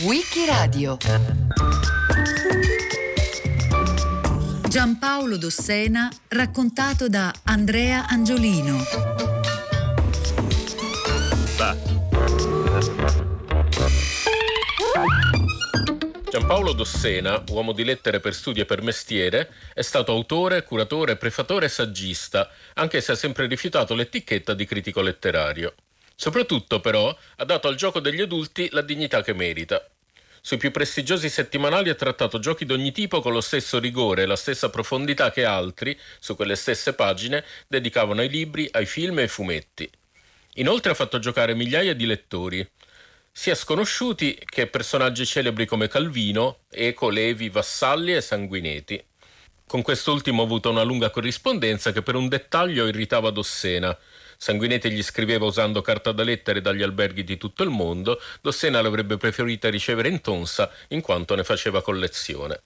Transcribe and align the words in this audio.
Wikiradio 0.00 0.98
Giampaolo 4.68 5.38
Dossena 5.38 6.10
raccontato 6.28 7.08
da 7.08 7.32
Andrea 7.44 8.04
Angiolino. 8.06 8.76
Giampaolo 16.30 16.72
Dossena, 16.74 17.42
uomo 17.48 17.72
di 17.72 17.84
lettere 17.84 18.20
per 18.20 18.34
studio 18.34 18.64
e 18.64 18.66
per 18.66 18.82
mestiere, 18.82 19.50
è 19.72 19.80
stato 19.80 20.12
autore, 20.12 20.62
curatore, 20.62 21.16
prefatore 21.16 21.64
e 21.64 21.70
saggista, 21.70 22.50
anche 22.74 23.00
se 23.00 23.12
ha 23.12 23.16
sempre 23.16 23.46
rifiutato 23.46 23.94
l'etichetta 23.94 24.52
di 24.52 24.66
critico 24.66 25.00
letterario. 25.00 25.72
Soprattutto, 26.20 26.80
però, 26.80 27.16
ha 27.36 27.44
dato 27.44 27.68
al 27.68 27.76
gioco 27.76 28.00
degli 28.00 28.20
adulti 28.20 28.68
la 28.72 28.80
dignità 28.80 29.22
che 29.22 29.32
merita. 29.32 29.88
Sui 30.40 30.56
più 30.56 30.72
prestigiosi 30.72 31.28
settimanali 31.28 31.90
ha 31.90 31.94
trattato 31.94 32.40
giochi 32.40 32.64
d'ogni 32.64 32.90
tipo 32.90 33.20
con 33.20 33.32
lo 33.32 33.40
stesso 33.40 33.78
rigore 33.78 34.22
e 34.22 34.26
la 34.26 34.34
stessa 34.34 34.68
profondità 34.68 35.30
che 35.30 35.44
altri, 35.44 35.96
su 36.18 36.34
quelle 36.34 36.56
stesse 36.56 36.94
pagine, 36.94 37.44
dedicavano 37.68 38.20
ai 38.20 38.28
libri, 38.28 38.68
ai 38.72 38.84
film 38.84 39.20
e 39.20 39.22
ai 39.22 39.28
fumetti. 39.28 39.88
Inoltre 40.54 40.90
ha 40.90 40.96
fatto 40.96 41.20
giocare 41.20 41.54
migliaia 41.54 41.94
di 41.94 42.04
lettori, 42.04 42.68
sia 43.30 43.54
sconosciuti 43.54 44.36
che 44.44 44.66
personaggi 44.66 45.24
celebri 45.24 45.66
come 45.66 45.86
Calvino, 45.86 46.62
Eco, 46.68 47.10
Levi, 47.10 47.48
Vassalli 47.48 48.12
e 48.12 48.20
Sanguineti. 48.20 49.00
Con 49.68 49.82
quest'ultimo 49.82 50.42
ho 50.42 50.46
avuto 50.46 50.68
una 50.68 50.82
lunga 50.82 51.10
corrispondenza 51.10 51.92
che 51.92 52.02
per 52.02 52.16
un 52.16 52.26
dettaglio 52.26 52.88
irritava 52.88 53.30
Dossena, 53.30 53.96
Sanguinetti 54.40 54.92
gli 54.92 55.02
scriveva 55.02 55.46
usando 55.46 55.82
carta 55.82 56.12
da 56.12 56.22
lettere 56.22 56.60
dagli 56.60 56.84
alberghi 56.84 57.24
di 57.24 57.36
tutto 57.36 57.64
il 57.64 57.70
mondo, 57.70 58.20
Dossena 58.40 58.80
l'avrebbe 58.80 59.16
preferita 59.16 59.68
ricevere 59.68 60.08
in 60.08 60.20
tonsa 60.20 60.70
in 60.88 61.00
quanto 61.00 61.34
ne 61.34 61.42
faceva 61.42 61.82
collezione. 61.82 62.62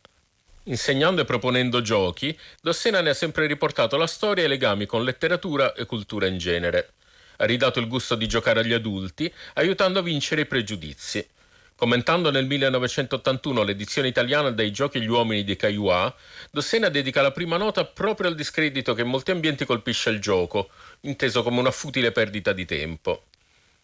Insegnando 0.64 1.22
e 1.22 1.24
proponendo 1.24 1.80
giochi, 1.80 2.38
Dossena 2.60 3.00
ne 3.00 3.10
ha 3.10 3.14
sempre 3.14 3.46
riportato 3.46 3.96
la 3.96 4.06
storia 4.06 4.42
e 4.42 4.46
i 4.46 4.50
legami 4.50 4.84
con 4.84 5.02
letteratura 5.02 5.72
e 5.72 5.86
cultura 5.86 6.26
in 6.26 6.36
genere. 6.36 6.92
Ha 7.38 7.46
ridato 7.46 7.80
il 7.80 7.88
gusto 7.88 8.16
di 8.16 8.28
giocare 8.28 8.60
agli 8.60 8.74
adulti, 8.74 9.32
aiutando 9.54 10.00
a 10.00 10.02
vincere 10.02 10.42
i 10.42 10.46
pregiudizi. 10.46 11.26
Commentando 11.82 12.30
nel 12.30 12.46
1981 12.46 13.64
l'edizione 13.64 14.06
italiana 14.06 14.52
dei 14.52 14.70
Giochi 14.70 14.98
agli 14.98 15.08
uomini 15.08 15.42
di 15.42 15.56
Caillois, 15.56 16.12
Dossena 16.52 16.88
dedica 16.88 17.22
la 17.22 17.32
prima 17.32 17.56
nota 17.56 17.84
proprio 17.84 18.28
al 18.28 18.36
discredito 18.36 18.94
che 18.94 19.00
in 19.00 19.08
molti 19.08 19.32
ambienti 19.32 19.64
colpisce 19.64 20.10
il 20.10 20.20
gioco, 20.20 20.70
inteso 21.00 21.42
come 21.42 21.58
una 21.58 21.72
futile 21.72 22.12
perdita 22.12 22.52
di 22.52 22.66
tempo. 22.66 23.24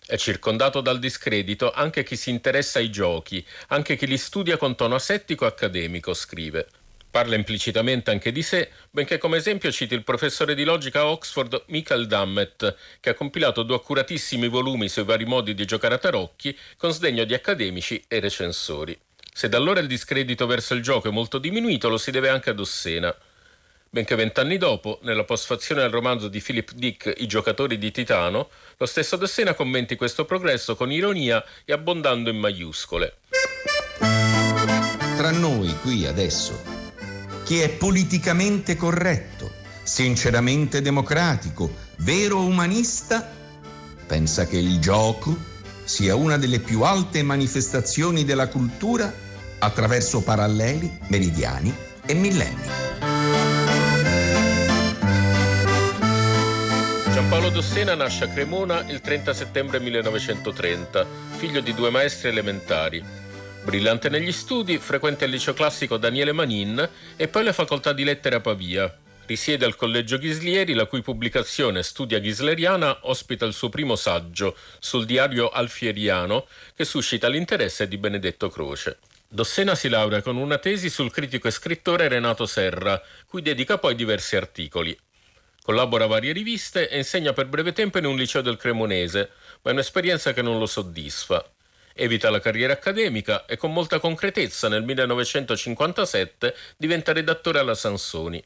È 0.07 0.17
circondato 0.17 0.81
dal 0.81 1.01
discredito 1.01 1.73
anche 1.73 2.05
chi 2.05 2.15
si 2.15 2.31
interessa 2.31 2.79
ai 2.79 2.89
giochi, 2.89 3.45
anche 3.71 3.97
chi 3.97 4.07
li 4.07 4.17
studia 4.17 4.57
con 4.57 4.77
tono 4.77 4.95
asettico 4.95 5.45
e 5.45 5.49
accademico, 5.49 6.15
scrive. 6.15 6.69
Parla 7.19 7.35
implicitamente 7.35 8.13
anche 8.13 8.31
di 8.31 8.45
sé, 8.45 8.71
benché 8.93 9.19
come 9.19 9.39
esempio 9.39 9.73
citi 9.73 9.93
il 9.93 10.05
professore 10.05 10.55
di 10.55 10.63
logica 10.63 11.01
a 11.01 11.07
Oxford 11.07 11.65
Michael 11.67 12.07
Dummett, 12.07 12.77
che 13.01 13.11
ha 13.11 13.15
compilato 13.15 13.65
due 13.65 13.75
accuratissimi 13.75 14.47
volumi 14.47 14.89
sui 14.89 15.03
vari 15.03 15.25
modi 15.25 15.53
di 15.53 15.65
giocare 15.65 15.97
a 15.97 15.99
tarocchi, 15.99 16.57
con 16.77 16.93
sdegno 16.93 17.25
di 17.25 17.35
accademici 17.35 18.01
e 18.07 18.21
recensori. 18.21 18.97
Se 19.35 19.49
da 19.49 19.57
allora 19.57 19.81
il 19.81 19.89
discredito 19.89 20.47
verso 20.47 20.75
il 20.75 20.81
gioco 20.81 21.09
è 21.09 21.11
molto 21.11 21.39
diminuito, 21.39 21.89
lo 21.89 21.99
si 21.99 22.13
deve 22.13 22.29
anche 22.29 22.51
ad 22.51 22.61
Ossena. 22.61 23.13
Benché 23.91 24.15
vent'anni 24.15 24.57
dopo, 24.57 25.01
nella 25.03 25.25
postfazione 25.25 25.83
al 25.83 25.91
romanzo 25.91 26.29
di 26.29 26.41
Philip 26.41 26.71
Dick 26.71 27.15
I 27.17 27.27
giocatori 27.27 27.79
di 27.79 27.91
Titano, 27.91 28.49
lo 28.77 28.87
stesso 28.87 29.17
Dossena 29.17 29.55
commenti 29.55 29.97
questo 29.97 30.25
progresso 30.25 30.77
con 30.77 30.93
ironia 30.93 31.45
e 31.65 31.73
abbondando 31.73 32.31
in 32.31 32.39
maiuscole. 32.39 33.17
Tra 35.17 35.33
noi 35.33 35.77
qui 35.81 36.07
adesso 36.07 36.78
chi 37.49 37.61
è 37.61 37.71
politicamente 37.71 38.77
corretto, 38.77 39.51
sinceramente 39.83 40.83
democratico, 40.83 41.73
vero 42.01 42.45
umanista, 42.45 43.27
pensa 44.07 44.47
che 44.47 44.59
il 44.59 44.79
gioco 44.79 45.35
sia 45.83 46.15
una 46.15 46.37
delle 46.37 46.59
più 46.59 46.83
alte 46.83 47.23
manifestazioni 47.23 48.27
della 48.27 48.49
cultura 48.49 49.11
attraverso 49.61 50.21
paralleli, 50.21 50.95
meridiani 51.07 51.75
e 52.05 52.13
millenni. 52.13 52.69
Giampaolo 57.11 57.49
Dossena 57.49 57.95
nasce 57.95 58.25
a 58.25 58.29
Cremona 58.29 58.85
il 58.91 59.01
30 59.01 59.33
settembre 59.33 59.81
1930, 59.81 61.07
figlio 61.39 61.61
di 61.61 61.73
due 61.73 61.89
maestri 61.89 62.29
elementari. 62.29 63.03
Brillante 63.69 64.09
negli 64.09 64.33
studi, 64.33 64.79
frequenta 64.79 65.27
il 65.27 65.31
liceo 65.31 65.53
classico 65.53 65.99
Daniele 65.99 66.33
Manin 66.33 66.89
e 67.17 67.29
poi 67.29 67.45
la 67.45 67.53
facoltà 67.53 67.93
di 67.93 68.03
lettere 68.03 68.37
a 68.37 68.41
Pavia. 68.41 68.99
Risiede 69.27 69.67
al 69.67 69.77
Collegio 69.77 70.17
Ghislieri, 70.17 70.73
la 70.73 70.87
cui 70.87 71.03
pubblicazione 71.03 71.83
Studia 71.83 72.19
Ghisleriana 72.19 73.01
ospita 73.03 73.45
il 73.45 73.53
suo 73.53 73.69
primo 73.69 73.95
saggio 73.95 74.57
sul 74.79 75.05
diario 75.05 75.51
alfieriano 75.51 76.47
che 76.75 76.87
suscita 76.87 77.29
l'interesse 77.29 77.87
di 77.89 77.99
Benedetto 77.99 78.49
Croce. 78.49 79.01
Dossena 79.29 79.75
si 79.75 79.91
laurea 79.91 80.23
con 80.23 80.39
una 80.39 80.57
tesi 80.57 80.89
sul 80.89 81.11
critico 81.11 81.47
e 81.47 81.51
scrittore 81.51 82.09
Renato 82.09 82.47
Serra, 82.47 82.99
cui 83.27 83.43
dedica 83.43 83.77
poi 83.77 83.95
diversi 83.95 84.35
articoli. 84.35 84.99
Collabora 85.61 86.05
a 86.05 86.09
varie 86.09 86.33
riviste 86.33 86.89
e 86.89 86.97
insegna 86.97 87.35
per 87.35 87.45
breve 87.49 87.75
tempo 87.75 87.99
in 87.99 88.07
un 88.07 88.17
liceo 88.17 88.41
del 88.41 88.57
Cremonese, 88.57 89.31
ma 89.61 89.73
è 89.73 89.75
un'esperienza 89.75 90.33
che 90.33 90.41
non 90.41 90.59
lo 90.59 90.65
soddisfa 90.65 91.45
evita 91.99 92.31
la 92.31 92.41
carriera 92.41 92.73
accademica 92.73 93.45
e 93.45 93.57
con 93.57 93.73
molta 93.73 93.99
concretezza 93.99 94.69
nel 94.69 94.85
1957 94.85 96.55
diventa 96.77 97.13
redattore 97.13 97.59
alla 97.59 97.75
Sansoni. 97.75 98.43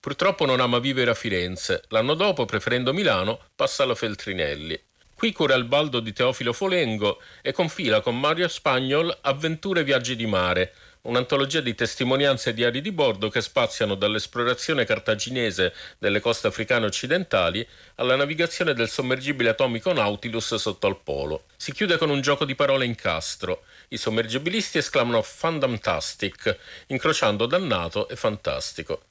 Purtroppo 0.00 0.46
non 0.46 0.60
ama 0.60 0.78
vivere 0.78 1.10
a 1.10 1.14
Firenze. 1.14 1.82
L'anno 1.88 2.14
dopo, 2.14 2.44
preferendo 2.44 2.92
Milano, 2.92 3.40
passa 3.54 3.82
alla 3.82 3.94
Feltrinelli. 3.94 4.80
Qui 5.12 5.32
cura 5.32 5.54
il 5.54 5.64
baldo 5.64 6.00
di 6.00 6.12
Teofilo 6.12 6.52
Folengo 6.52 7.20
e 7.42 7.52
confila 7.52 8.00
con 8.00 8.20
Mario 8.20 8.48
Spagnol 8.48 9.18
Avventure 9.22 9.80
e 9.80 9.84
viaggi 9.84 10.14
di 10.14 10.26
mare, 10.26 10.74
un'antologia 11.06 11.60
di 11.60 11.74
testimonianze 11.74 12.50
e 12.50 12.54
diari 12.54 12.80
di 12.80 12.92
bordo 12.92 13.28
che 13.28 13.40
spaziano 13.40 13.94
dall'esplorazione 13.94 14.84
cartaginese 14.84 15.72
delle 15.98 16.20
coste 16.20 16.46
africane 16.46 16.86
occidentali 16.86 17.66
alla 17.96 18.16
navigazione 18.16 18.74
del 18.74 18.88
sommergibile 18.88 19.50
atomico 19.50 19.92
Nautilus 19.92 20.54
sotto 20.56 20.86
al 20.86 21.00
polo. 21.02 21.44
Si 21.56 21.72
chiude 21.72 21.96
con 21.96 22.10
un 22.10 22.20
gioco 22.20 22.44
di 22.44 22.54
parole 22.54 22.84
in 22.84 22.94
castro. 22.94 23.64
I 23.88 23.96
sommergibilisti 23.96 24.78
esclamano 24.78 25.22
Fantastic, 25.22 26.56
incrociando 26.88 27.46
dannato 27.46 28.08
e 28.08 28.16
fantastico. 28.16 29.02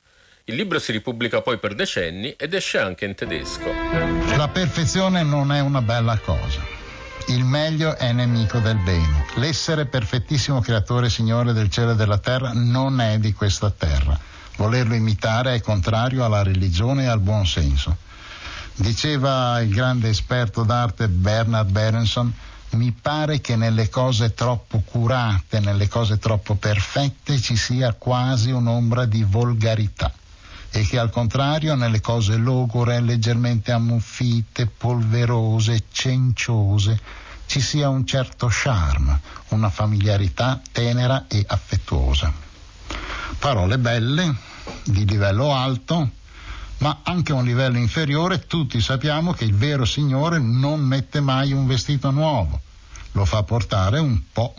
Il 0.45 0.55
libro 0.55 0.77
si 0.77 0.91
ripubblica 0.91 1.41
poi 1.41 1.57
per 1.57 1.73
decenni 1.73 2.35
ed 2.37 2.53
esce 2.53 2.77
anche 2.77 3.05
in 3.05 3.15
tedesco. 3.15 3.71
La 4.37 4.47
perfezione 4.47 5.23
non 5.23 5.51
è 5.51 5.59
una 5.59 5.81
bella 5.81 6.19
cosa 6.19 6.84
il 7.27 7.43
meglio 7.43 7.95
è 7.97 8.11
nemico 8.11 8.59
del 8.59 8.77
bene. 8.77 9.25
L'essere 9.35 9.85
perfettissimo 9.85 10.59
creatore 10.61 11.09
Signore 11.09 11.53
del 11.53 11.69
cielo 11.69 11.91
e 11.91 11.95
della 11.95 12.19
terra 12.19 12.51
non 12.53 12.99
è 13.01 13.17
di 13.17 13.33
questa 13.33 13.71
terra. 13.71 14.17
Volerlo 14.57 14.93
imitare 14.93 15.55
è 15.55 15.61
contrario 15.61 16.23
alla 16.23 16.43
religione 16.43 17.03
e 17.03 17.07
al 17.07 17.19
buon 17.19 17.45
senso. 17.45 17.97
Diceva 18.75 19.59
il 19.61 19.73
grande 19.73 20.09
esperto 20.09 20.63
d'arte 20.63 21.07
Bernard 21.07 21.71
Berenson, 21.71 22.31
mi 22.71 22.91
pare 22.91 23.41
che 23.41 23.55
nelle 23.55 23.89
cose 23.89 24.33
troppo 24.33 24.81
curate, 24.85 25.59
nelle 25.59 25.87
cose 25.87 26.19
troppo 26.19 26.55
perfette 26.55 27.39
ci 27.39 27.55
sia 27.55 27.93
quasi 27.93 28.51
un'ombra 28.51 29.05
di 29.05 29.23
volgarità 29.23 30.13
e 30.75 30.85
che 30.85 30.99
al 30.99 31.09
contrario 31.09 31.73
nelle 31.75 32.01
cose 32.01 32.35
logore, 32.35 32.99
leggermente 32.99 33.71
ammuffite, 33.71 34.65
polverose, 34.65 35.85
cenciose, 35.89 36.99
ci 37.45 37.61
sia 37.61 37.87
un 37.87 38.05
certo 38.05 38.49
charme, 38.51 39.21
una 39.49 39.69
familiarità 39.69 40.59
tenera 40.73 41.27
e 41.29 41.45
affettuosa. 41.47 42.29
Parole 43.39 43.77
belle, 43.77 44.35
di 44.83 45.05
livello 45.05 45.55
alto, 45.55 46.09
ma 46.79 46.99
anche 47.03 47.31
a 47.31 47.35
un 47.35 47.45
livello 47.45 47.77
inferiore 47.77 48.45
tutti 48.45 48.81
sappiamo 48.81 49.31
che 49.31 49.45
il 49.45 49.55
vero 49.55 49.85
Signore 49.85 50.39
non 50.39 50.81
mette 50.81 51.21
mai 51.21 51.53
un 51.53 51.65
vestito 51.67 52.11
nuovo, 52.11 52.59
lo 53.13 53.23
fa 53.23 53.43
portare 53.43 53.99
un 53.99 54.23
po' 54.29 54.53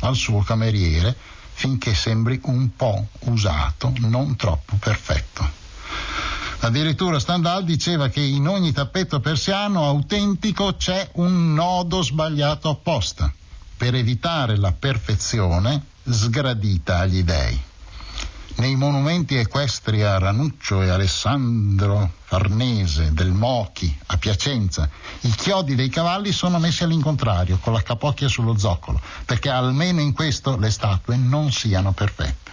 al 0.00 0.16
suo 0.16 0.40
cameriere 0.40 1.14
finché 1.52 1.92
sembri 1.92 2.40
un 2.44 2.74
po' 2.74 3.08
usato, 3.24 3.92
non 3.98 4.34
troppo 4.36 4.76
perfetto. 4.76 5.57
Addirittura 6.60 7.20
Stendhal 7.20 7.64
diceva 7.64 8.08
che 8.08 8.20
in 8.20 8.48
ogni 8.48 8.72
tappeto 8.72 9.20
persiano 9.20 9.84
autentico 9.84 10.74
c'è 10.74 11.08
un 11.14 11.54
nodo 11.54 12.02
sbagliato 12.02 12.68
apposta, 12.68 13.32
per 13.76 13.94
evitare 13.94 14.56
la 14.56 14.72
perfezione 14.72 15.84
sgradita 16.02 16.98
agli 16.98 17.22
dei. 17.22 17.58
Nei 18.56 18.74
monumenti 18.74 19.36
equestri 19.36 20.02
a 20.02 20.18
Ranuccio 20.18 20.82
e 20.82 20.88
Alessandro 20.88 22.14
Farnese 22.24 23.12
del 23.12 23.30
Mochi 23.30 23.96
a 24.06 24.16
Piacenza, 24.16 24.90
i 25.20 25.30
chiodi 25.30 25.76
dei 25.76 25.88
cavalli 25.88 26.32
sono 26.32 26.58
messi 26.58 26.82
all'incontrario, 26.82 27.58
con 27.58 27.72
la 27.72 27.82
capocchia 27.82 28.26
sullo 28.26 28.58
zoccolo, 28.58 29.00
perché 29.24 29.48
almeno 29.48 30.00
in 30.00 30.12
questo 30.12 30.56
le 30.56 30.70
statue 30.70 31.16
non 31.16 31.52
siano 31.52 31.92
perfette. 31.92 32.47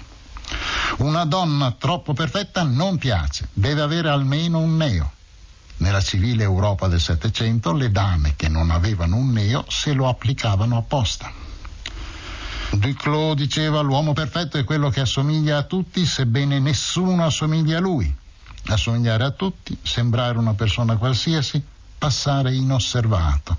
Una 0.98 1.26
donna 1.26 1.72
troppo 1.78 2.14
perfetta 2.14 2.64
non 2.64 2.98
piace, 2.98 3.50
deve 3.54 3.82
avere 3.82 4.10
almeno 4.10 4.60
un 4.60 4.78
neo. 4.78 5.12
Nella 5.78 6.02
civile 6.02 6.44
Europa 6.44 6.88
del 6.88 7.02
Settecento 7.02 7.74
le 7.74 7.92
dame 7.92 8.34
che 8.36 8.48
non 8.48 8.70
avevano 8.70 9.18
un 9.18 9.32
neo 9.32 9.66
se 9.68 9.94
lo 9.94 10.08
applicavano 10.08 10.78
apposta. 10.78 11.32
Duclos 12.72 13.36
diceva 13.36 13.82
l'uomo 13.82 14.14
perfetto 14.14 14.58
è 14.58 14.64
quello 14.64 14.90
che 14.90 15.02
assomiglia 15.02 15.58
a 15.58 15.64
tutti 15.64 16.06
sebbene 16.06 16.60
nessuno 16.60 17.26
assomiglia 17.26 17.78
a 17.78 17.82
lui. 17.82 18.14
Assomigliare 18.68 19.24
a 19.24 19.32
tutti, 19.32 19.78
sembrare 19.82 20.38
una 20.38 20.54
persona 20.54 20.98
qualsiasi, 20.98 21.62
passare 21.98 22.54
inosservato. 22.54 23.58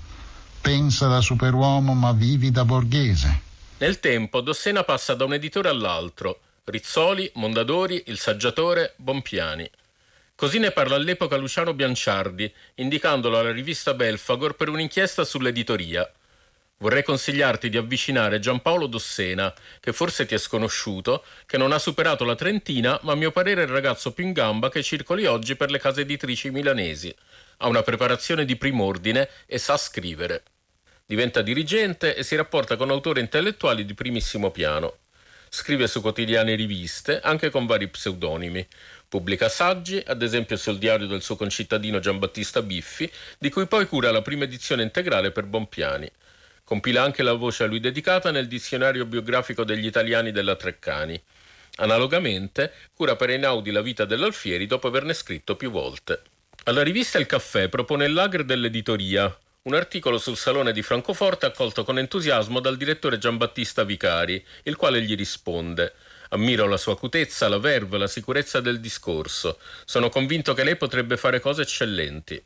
Pensa 0.59 1.07
da 1.07 1.21
superuomo 1.21 1.93
ma 1.93 2.11
vivi 2.11 2.51
da 2.51 2.65
borghese. 2.65 3.41
Nel 3.77 3.99
tempo 3.99 4.41
Dossena 4.41 4.83
passa 4.83 5.13
da 5.13 5.23
un 5.23 5.33
editore 5.33 5.69
all'altro, 5.69 6.39
Rizzoli, 6.69 7.31
Mondadori, 7.35 8.03
Il 8.07 8.19
Saggiatore, 8.19 8.91
Bompiani. 8.97 9.69
Così 10.35 10.59
ne 10.59 10.71
parla 10.71 10.97
all'epoca 10.97 11.37
Luciano 11.37 11.73
Bianciardi, 11.73 12.53
indicandolo 12.75 13.39
alla 13.39 13.53
rivista 13.53 13.93
Belfagor 13.93 14.57
per 14.57 14.67
un'inchiesta 14.67 15.23
sull'editoria. 15.23 16.11
Vorrei 16.79 17.03
consigliarti 17.03 17.69
di 17.69 17.77
avvicinare 17.77 18.39
Giampaolo 18.39 18.87
Dossena, 18.87 19.53
che 19.79 19.93
forse 19.93 20.25
ti 20.25 20.35
è 20.35 20.37
sconosciuto, 20.37 21.23
che 21.45 21.55
non 21.57 21.71
ha 21.71 21.79
superato 21.79 22.25
la 22.25 22.35
trentina, 22.35 22.99
ma 23.03 23.13
a 23.13 23.15
mio 23.15 23.31
parere 23.31 23.61
è 23.61 23.65
il 23.65 23.71
ragazzo 23.71 24.11
più 24.11 24.25
in 24.25 24.33
gamba 24.33 24.67
che 24.67 24.83
circoli 24.83 25.25
oggi 25.25 25.55
per 25.55 25.71
le 25.71 25.79
case 25.79 26.01
editrici 26.01 26.49
milanesi. 26.49 27.15
Ha 27.59 27.67
una 27.69 27.81
preparazione 27.81 28.43
di 28.43 28.57
prim'ordine 28.57 29.29
e 29.45 29.57
sa 29.57 29.77
scrivere. 29.77 30.43
Diventa 31.05 31.41
dirigente 31.41 32.13
e 32.13 32.23
si 32.23 32.35
rapporta 32.35 32.75
con 32.75 32.89
autori 32.89 33.21
intellettuali 33.21 33.85
di 33.85 33.93
primissimo 33.93 34.51
piano. 34.51 34.97
Scrive 35.49 35.87
su 35.87 36.01
quotidiane 36.01 36.53
e 36.53 36.55
riviste, 36.55 37.19
anche 37.19 37.49
con 37.49 37.65
vari 37.65 37.87
pseudonimi. 37.87 38.65
Pubblica 39.07 39.47
saggi, 39.47 40.03
ad 40.05 40.21
esempio 40.21 40.57
sul 40.57 40.77
diario 40.77 41.07
del 41.07 41.21
suo 41.21 41.35
concittadino 41.35 41.99
Giambattista 41.99 42.61
Biffi, 42.61 43.09
di 43.37 43.49
cui 43.49 43.65
poi 43.67 43.85
cura 43.87 44.11
la 44.11 44.21
prima 44.21 44.43
edizione 44.43 44.83
integrale 44.83 45.31
per 45.31 45.45
Bompiani. 45.45 46.09
Compila 46.63 47.03
anche 47.03 47.23
la 47.23 47.33
voce 47.33 47.63
a 47.63 47.67
lui 47.67 47.79
dedicata 47.79 48.29
nel 48.31 48.47
dizionario 48.47 49.05
biografico 49.05 49.63
degli 49.63 49.85
italiani 49.85 50.31
della 50.31 50.55
Treccani. 50.55 51.19
Analogamente, 51.77 52.73
cura 52.93 53.15
per 53.15 53.29
Einaudi 53.29 53.71
la 53.71 53.81
vita 53.81 54.03
dell'Alfieri 54.03 54.65
dopo 54.65 54.87
averne 54.87 55.13
scritto 55.13 55.55
più 55.55 55.71
volte. 55.71 56.21
Alla 56.65 56.83
rivista 56.83 57.17
Il 57.17 57.27
Caffè 57.27 57.69
propone 57.69 58.05
il 58.05 58.13
lager 58.13 58.43
dell'editoria, 58.43 59.33
un 59.67 59.75
articolo 59.75 60.17
sul 60.17 60.37
Salone 60.37 60.71
di 60.71 60.81
Francoforte 60.81 61.45
accolto 61.45 61.83
con 61.83 61.99
entusiasmo 61.99 62.61
dal 62.61 62.77
direttore 62.77 63.17
Giambattista 63.17 63.83
Vicari, 63.83 64.41
il 64.63 64.77
quale 64.77 65.01
gli 65.01 65.13
risponde 65.13 65.93
Ammiro 66.29 66.67
la 66.67 66.77
sua 66.77 66.93
acutezza, 66.93 67.49
la 67.49 67.59
verve, 67.59 67.97
la 67.97 68.07
sicurezza 68.07 68.61
del 68.61 68.79
discorso. 68.79 69.59
Sono 69.83 70.07
convinto 70.07 70.53
che 70.53 70.63
lei 70.63 70.77
potrebbe 70.77 71.17
fare 71.17 71.41
cose 71.41 71.63
eccellenti. 71.63 72.41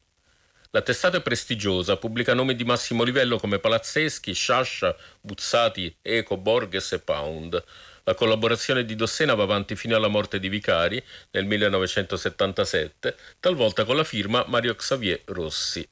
La 0.72 0.82
testata 0.82 1.18
è 1.18 1.22
prestigiosa, 1.22 1.98
pubblica 1.98 2.34
nomi 2.34 2.56
di 2.56 2.64
massimo 2.64 3.04
livello 3.04 3.38
come 3.38 3.60
Palazzeschi, 3.60 4.34
Sciascia, 4.34 4.96
Buzzati, 5.20 5.96
Eco, 6.02 6.38
Borges 6.38 6.92
e 6.94 7.00
Pound. 7.00 7.64
La 8.04 8.16
collaborazione 8.16 8.84
di 8.84 8.96
Dossena 8.96 9.36
va 9.36 9.44
avanti 9.44 9.76
fino 9.76 9.96
alla 9.96 10.08
morte 10.08 10.40
di 10.40 10.50
Vicari 10.50 11.04
nel 11.32 11.46
1977, 11.46 13.16
talvolta 13.40 13.86
con 13.86 13.96
la 13.96 14.04
firma 14.04 14.44
Mario 14.48 14.74
Xavier 14.74 15.22
Rossi. 15.26 15.88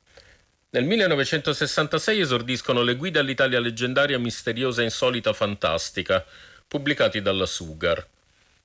Nel 0.71 0.83
1966 0.83 2.19
esordiscono 2.19 2.83
le 2.83 2.95
guide 2.95 3.17
all'Italia 3.17 3.59
leggendaria, 3.59 4.19
misteriosa, 4.19 4.83
insolita, 4.83 5.33
fantastica, 5.33 6.23
pubblicati 6.67 7.23
dalla 7.23 7.47
Sugar. 7.47 8.05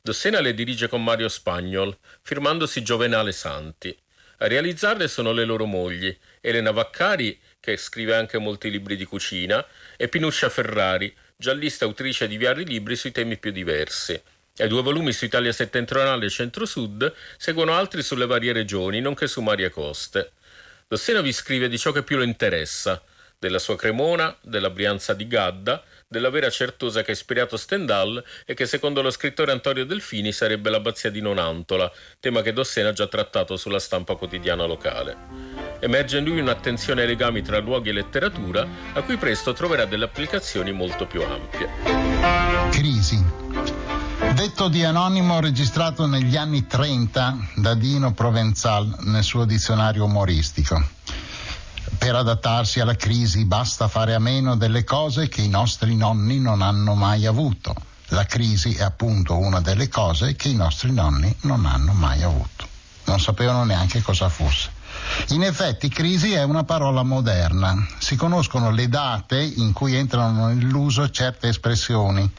Dossena 0.02 0.40
le 0.40 0.52
dirige 0.52 0.86
con 0.86 1.02
Mario 1.02 1.30
Spagnol, 1.30 1.96
firmandosi 2.20 2.82
Giovenale 2.82 3.32
Santi. 3.32 3.96
A 4.38 4.46
realizzarle 4.46 5.08
sono 5.08 5.32
le 5.32 5.46
loro 5.46 5.64
mogli, 5.64 6.14
Elena 6.42 6.72
Vaccari, 6.72 7.40
che 7.58 7.78
scrive 7.78 8.14
anche 8.14 8.36
molti 8.36 8.70
libri 8.70 8.96
di 8.96 9.06
cucina, 9.06 9.64
e 9.96 10.06
Pinuccia 10.08 10.50
Ferrari, 10.50 11.10
giallista 11.34 11.86
autrice 11.86 12.28
di 12.28 12.36
vari 12.36 12.66
libri 12.66 12.96
sui 12.96 13.12
temi 13.12 13.38
più 13.38 13.50
diversi. 13.50 14.20
Ai 14.58 14.68
due 14.68 14.82
volumi 14.82 15.12
su 15.12 15.24
Italia 15.24 15.52
settentrionale 15.52 16.26
e 16.26 16.30
centro-sud 16.30 17.14
seguono 17.38 17.72
altri 17.72 18.02
sulle 18.02 18.26
varie 18.26 18.52
regioni, 18.52 19.00
nonché 19.00 19.26
su 19.26 19.40
Maria 19.40 19.70
Coste. 19.70 20.32
Dossena 20.86 21.20
vi 21.20 21.32
scrive 21.32 21.68
di 21.68 21.78
ciò 21.78 21.92
che 21.92 22.02
più 22.02 22.16
lo 22.16 22.22
interessa, 22.22 23.02
della 23.38 23.58
sua 23.58 23.76
Cremona, 23.76 24.36
della 24.42 24.70
Brianza 24.70 25.12
di 25.12 25.26
Gadda, 25.26 25.82
della 26.06 26.30
vera 26.30 26.48
certosa 26.50 27.02
che 27.02 27.10
ha 27.10 27.14
ispirato 27.14 27.56
Stendhal 27.56 28.22
e 28.46 28.54
che 28.54 28.66
secondo 28.66 29.02
lo 29.02 29.10
scrittore 29.10 29.52
Antonio 29.52 29.84
Delfini 29.84 30.32
sarebbe 30.32 30.70
l'abbazia 30.70 31.10
di 31.10 31.20
Nonantola, 31.20 31.90
tema 32.20 32.42
che 32.42 32.52
Dossena 32.52 32.90
ha 32.90 32.92
già 32.92 33.06
trattato 33.06 33.56
sulla 33.56 33.78
stampa 33.78 34.14
quotidiana 34.14 34.64
locale. 34.64 35.16
Emerge 35.80 36.18
in 36.18 36.24
lui 36.24 36.40
un'attenzione 36.40 37.02
ai 37.02 37.08
legami 37.08 37.42
tra 37.42 37.58
luoghi 37.58 37.90
e 37.90 37.92
letteratura, 37.92 38.66
a 38.92 39.02
cui 39.02 39.16
presto 39.16 39.52
troverà 39.52 39.84
delle 39.84 40.04
applicazioni 40.04 40.72
molto 40.72 41.06
più 41.06 41.22
ampie. 41.22 41.68
Crisi. 42.70 43.83
Detto 44.44 44.68
di 44.68 44.84
anonimo 44.84 45.40
registrato 45.40 46.04
negli 46.04 46.36
anni 46.36 46.66
30 46.66 47.52
da 47.54 47.72
Dino 47.72 48.12
Provenzal 48.12 48.94
nel 49.04 49.22
suo 49.24 49.46
dizionario 49.46 50.04
umoristico 50.04 50.84
per 51.96 52.14
adattarsi 52.14 52.78
alla 52.78 52.94
crisi 52.94 53.46
basta 53.46 53.88
fare 53.88 54.12
a 54.12 54.18
meno 54.18 54.54
delle 54.54 54.84
cose 54.84 55.28
che 55.28 55.40
i 55.40 55.48
nostri 55.48 55.96
nonni 55.96 56.40
non 56.40 56.60
hanno 56.60 56.92
mai 56.92 57.24
avuto. 57.24 57.74
La 58.08 58.26
crisi 58.26 58.74
è 58.74 58.82
appunto 58.82 59.38
una 59.38 59.62
delle 59.62 59.88
cose 59.88 60.36
che 60.36 60.50
i 60.50 60.56
nostri 60.56 60.92
nonni 60.92 61.34
non 61.44 61.64
hanno 61.64 61.94
mai 61.94 62.22
avuto. 62.22 62.68
Non 63.04 63.20
sapevano 63.20 63.64
neanche 63.64 64.02
cosa 64.02 64.28
fosse. 64.28 64.68
In 65.28 65.42
effetti 65.42 65.88
crisi 65.88 66.34
è 66.34 66.42
una 66.42 66.64
parola 66.64 67.02
moderna. 67.02 67.74
Si 67.96 68.14
conoscono 68.14 68.70
le 68.70 68.90
date 68.90 69.40
in 69.40 69.72
cui 69.72 69.94
entrano 69.94 70.48
nell'uso 70.48 71.08
certe 71.08 71.48
espressioni 71.48 72.30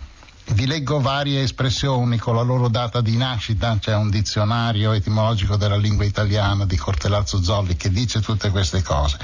vi 0.54 0.68
leggo 0.68 1.00
varie 1.02 1.42
espressioni 1.42 2.18
con 2.18 2.36
la 2.36 2.42
loro 2.42 2.68
data 2.68 3.02
di 3.02 3.18
nascita, 3.18 3.78
c'è 3.80 3.96
un 3.96 4.10
dizionario 4.10 4.92
etimologico 4.92 5.56
della 5.56 5.76
lingua 5.76 6.06
italiana 6.06 6.66
di 6.66 6.76
Cortellazzo 6.76 7.42
Zolli 7.42 7.76
che 7.76 7.90
dice 7.90 8.22
tutte 8.22 8.52
queste 8.52 8.84
cose. 8.84 9.18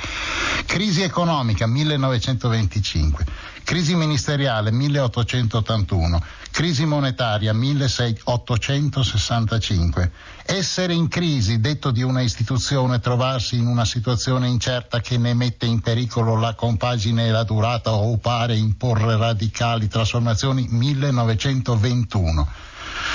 Crisi 0.66 1.04
economica 1.04 1.68
1925, 1.68 3.26
crisi 3.72 3.96
ministeriale 3.96 4.70
1881, 4.70 6.22
crisi 6.52 6.84
monetaria 6.84 7.54
1865. 7.54 10.12
Essere 10.46 10.94
in 10.94 11.08
crisi, 11.08 11.62
detto 11.62 11.90
di 11.90 12.02
una 12.02 12.20
istituzione, 12.20 13.00
trovarsi 13.00 13.56
in 13.56 13.68
una 13.68 13.86
situazione 13.86 14.50
incerta 14.50 15.00
che 15.00 15.18
ne 15.18 15.34
mette 15.34 15.68
in 15.68 15.80
pericolo 15.80 16.36
la 16.36 16.54
compagine 16.54 17.28
e 17.28 17.32
la 17.32 17.44
durata 17.44 17.94
o 17.94 18.18
pare 18.18 18.58
imporre 18.58 19.16
radicali 19.16 19.88
trasformazioni 19.88 20.68
1921. 20.70 22.48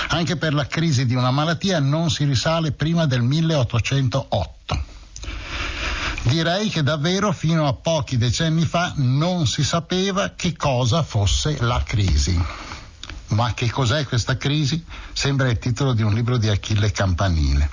Anche 0.09 0.37
per 0.37 0.55
la 0.55 0.67
crisi 0.67 1.05
di 1.05 1.15
una 1.15 1.31
malattia 1.31 1.81
non 1.81 2.09
si 2.09 2.25
risale 2.25 2.73
prima 2.73 3.05
del 3.05 3.21
1808. 3.21 4.96
Direi 6.27 6.71
che 6.71 6.83
davvero 6.83 7.31
fino 7.31 7.69
a 7.69 7.73
pochi 7.73 8.17
decenni 8.17 8.65
fa 8.65 8.93
non 8.97 9.47
si 9.47 9.63
sapeva 9.63 10.33
che 10.35 10.57
cosa 10.57 11.05
fosse 11.05 11.57
la 11.61 11.81
crisi. 11.87 12.37
Ma 13.29 13.55
che 13.55 13.71
cos'è 13.71 14.05
questa 14.05 14.37
crisi? 14.37 14.85
Sembra 15.13 15.49
il 15.49 15.61
titolo 15.61 15.93
di 15.93 16.03
un 16.03 16.13
libro 16.13 16.37
di 16.37 16.49
Achille 16.49 16.91
Campanile. 16.91 17.71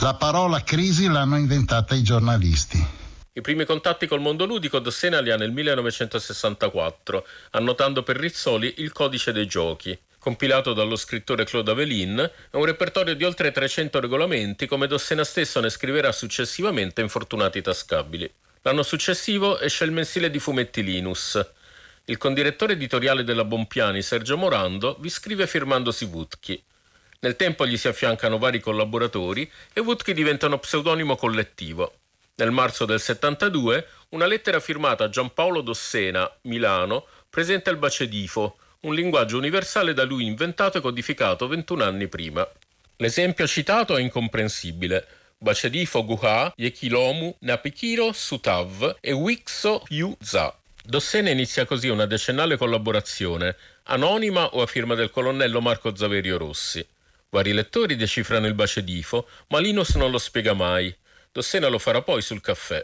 La 0.00 0.12
parola 0.12 0.62
crisi 0.62 1.08
l'hanno 1.08 1.38
inventata 1.38 1.94
i 1.94 2.02
giornalisti. 2.02 2.86
I 3.32 3.40
primi 3.40 3.64
contatti 3.64 4.06
col 4.06 4.20
mondo 4.20 4.44
ludico 4.44 4.78
Dossena 4.78 5.20
li 5.20 5.30
ha 5.30 5.36
nel 5.36 5.50
1964, 5.50 7.26
annotando 7.52 8.02
per 8.02 8.16
Rizzoli 8.16 8.74
il 8.78 8.92
codice 8.92 9.32
dei 9.32 9.46
giochi. 9.46 9.98
Compilato 10.20 10.74
dallo 10.74 10.96
scrittore 10.96 11.46
Claude 11.46 11.70
Avelin, 11.70 12.30
è 12.50 12.56
un 12.56 12.66
repertorio 12.66 13.14
di 13.14 13.24
oltre 13.24 13.52
300 13.52 14.00
regolamenti, 14.00 14.66
come 14.66 14.86
Dossena 14.86 15.24
stesso 15.24 15.60
ne 15.60 15.70
scriverà 15.70 16.12
successivamente 16.12 17.00
in 17.00 17.08
Fortunati 17.08 17.62
Tascabili. 17.62 18.30
L'anno 18.60 18.82
successivo 18.82 19.58
esce 19.58 19.84
il 19.84 19.92
mensile 19.92 20.28
di 20.28 20.38
fumetti 20.38 20.82
Linus. 20.82 21.42
Il 22.04 22.18
condirettore 22.18 22.74
editoriale 22.74 23.24
della 23.24 23.44
Bompiani, 23.44 24.02
Sergio 24.02 24.36
Morando, 24.36 24.98
vi 25.00 25.08
scrive 25.08 25.46
firmandosi 25.46 26.04
Vutchi. 26.04 26.62
Nel 27.20 27.36
tempo 27.36 27.66
gli 27.66 27.78
si 27.78 27.88
affiancano 27.88 28.36
vari 28.36 28.60
collaboratori 28.60 29.50
e 29.72 29.80
Vutchi 29.80 30.12
diventa 30.12 30.48
uno 30.48 30.58
pseudonimo 30.58 31.16
collettivo. 31.16 31.94
Nel 32.34 32.50
marzo 32.50 32.84
del 32.84 33.00
72 33.00 33.88
una 34.10 34.26
lettera 34.26 34.60
firmata 34.60 35.04
a 35.04 35.08
Giampaolo 35.08 35.62
Dossena, 35.62 36.30
Milano, 36.42 37.06
presenta 37.30 37.70
il 37.70 37.78
Bacedifo, 37.78 38.58
un 38.82 38.94
linguaggio 38.94 39.36
universale 39.36 39.92
da 39.92 40.04
lui 40.04 40.24
inventato 40.24 40.78
e 40.78 40.80
codificato 40.80 41.46
21 41.46 41.84
anni 41.84 42.08
prima. 42.08 42.48
L'esempio 42.96 43.46
citato 43.46 43.96
è 43.96 44.00
incomprensibile. 44.00 45.06
Bacedifo 45.36 46.04
Guha, 46.04 46.52
Yekilomu, 46.56 47.34
Napikiro, 47.40 48.12
Sutav 48.12 48.96
e 49.00 49.12
Wixo 49.12 49.84
Yuza. 49.88 50.54
Dossena 50.82 51.30
inizia 51.30 51.66
così 51.66 51.88
una 51.88 52.06
decennale 52.06 52.56
collaborazione, 52.56 53.56
anonima 53.84 54.54
o 54.54 54.62
a 54.62 54.66
firma 54.66 54.94
del 54.94 55.10
colonnello 55.10 55.60
Marco 55.60 55.94
Zaverio 55.94 56.38
Rossi. 56.38 56.86
Vari 57.30 57.52
lettori 57.52 57.96
decifrano 57.96 58.46
il 58.46 58.54
bacedifo, 58.54 59.28
ma 59.48 59.60
Linus 59.60 59.94
non 59.96 60.10
lo 60.10 60.18
spiega 60.18 60.54
mai. 60.54 60.94
Dossena 61.30 61.68
lo 61.68 61.78
farà 61.78 62.02
poi 62.02 62.22
sul 62.22 62.40
caffè. 62.40 62.82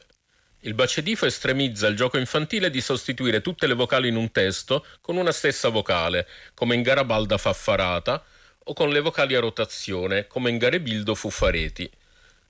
Il 0.67 0.75
bacedifo 0.75 1.27
estremizza 1.27 1.87
il 1.87 1.95
gioco 1.95 2.19
infantile 2.19 2.71
di 2.71 2.81
sostituire 2.81 3.41
tutte 3.41 3.69
le 3.69 3.75
vocali 3.75 4.09
in 4.09 4.17
un 4.17 4.33
testo 4.33 4.85
con 5.01 5.17
una 5.17 5.31
stessa 5.31 5.69
vocale, 5.69 6.27
come 6.55 6.75
in 6.75 6.83
Garabalda 6.83 7.39
Faffarata, 7.39 8.25
o 8.65 8.73
con 8.73 8.89
le 8.89 8.99
vocali 8.99 9.37
a 9.37 9.41
rotazione, 9.41 10.27
come 10.27 10.51
in 10.51 10.59
Garebildo 10.59 11.15
Fuffareti. 11.15 11.89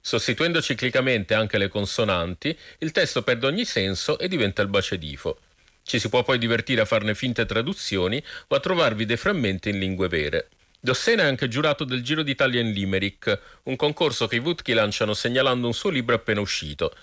Sostituendo 0.00 0.62
ciclicamente 0.62 1.34
anche 1.34 1.58
le 1.58 1.68
consonanti, 1.68 2.56
il 2.78 2.90
testo 2.90 3.20
perde 3.20 3.48
ogni 3.48 3.66
senso 3.66 4.18
e 4.18 4.28
diventa 4.28 4.62
il 4.62 4.68
bacedifo. 4.68 5.38
Ci 5.82 5.98
si 5.98 6.08
può 6.08 6.22
poi 6.22 6.38
divertire 6.38 6.80
a 6.80 6.86
farne 6.86 7.14
finte 7.14 7.44
traduzioni 7.44 8.24
o 8.48 8.56
a 8.56 8.60
trovarvi 8.60 9.04
dei 9.04 9.18
frammenti 9.18 9.68
in 9.68 9.78
lingue 9.78 10.08
vere. 10.08 10.48
Dossena 10.86 11.24
è 11.24 11.26
anche 11.26 11.48
giurato 11.48 11.82
del 11.84 12.02
Giro 12.02 12.22
d'Italia 12.22 12.60
in 12.60 12.70
Limerick, 12.70 13.40
un 13.64 13.76
concorso 13.76 14.28
che 14.28 14.36
i 14.36 14.38
Vutchi 14.38 14.72
lanciano 14.72 15.14
segnalando 15.14 15.66
un 15.66 15.74
suo 15.74 15.90
libro 15.90 16.14
appena 16.14 16.40
uscito. 16.40 16.94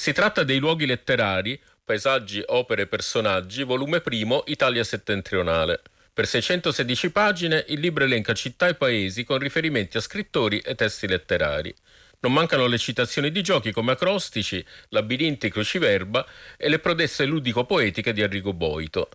Si 0.00 0.14
tratta 0.14 0.44
dei 0.44 0.58
luoghi 0.60 0.86
letterari, 0.86 1.60
paesaggi, 1.84 2.42
opere, 2.46 2.86
personaggi, 2.86 3.64
volume 3.64 4.00
primo, 4.00 4.44
Italia 4.46 4.82
settentrionale. 4.82 5.82
Per 6.14 6.26
616 6.26 7.10
pagine 7.10 7.66
il 7.68 7.80
libro 7.80 8.04
elenca 8.04 8.32
città 8.32 8.66
e 8.66 8.76
paesi 8.76 9.24
con 9.24 9.36
riferimenti 9.36 9.98
a 9.98 10.00
scrittori 10.00 10.58
e 10.60 10.74
testi 10.74 11.06
letterari. 11.06 11.74
Non 12.20 12.32
mancano 12.32 12.66
le 12.66 12.78
citazioni 12.78 13.30
di 13.30 13.42
giochi 13.42 13.72
come 13.72 13.92
acrostici, 13.92 14.64
labirinti, 14.88 15.50
cruciverba 15.50 16.26
e 16.56 16.70
le 16.70 16.78
prodesse 16.78 17.26
ludico-poetiche 17.26 18.14
di 18.14 18.22
Arrigo 18.22 18.54
Boito. 18.54 19.10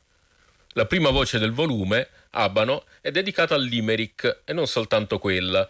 La 0.73 0.85
prima 0.85 1.09
voce 1.09 1.39
del 1.39 1.51
volume, 1.51 2.09
Abano, 2.29 2.83
è 3.01 3.09
dedicata 3.09 3.55
al 3.55 3.63
Limerick 3.63 4.41
e 4.45 4.53
non 4.53 4.67
soltanto 4.67 5.17
quella. 5.17 5.67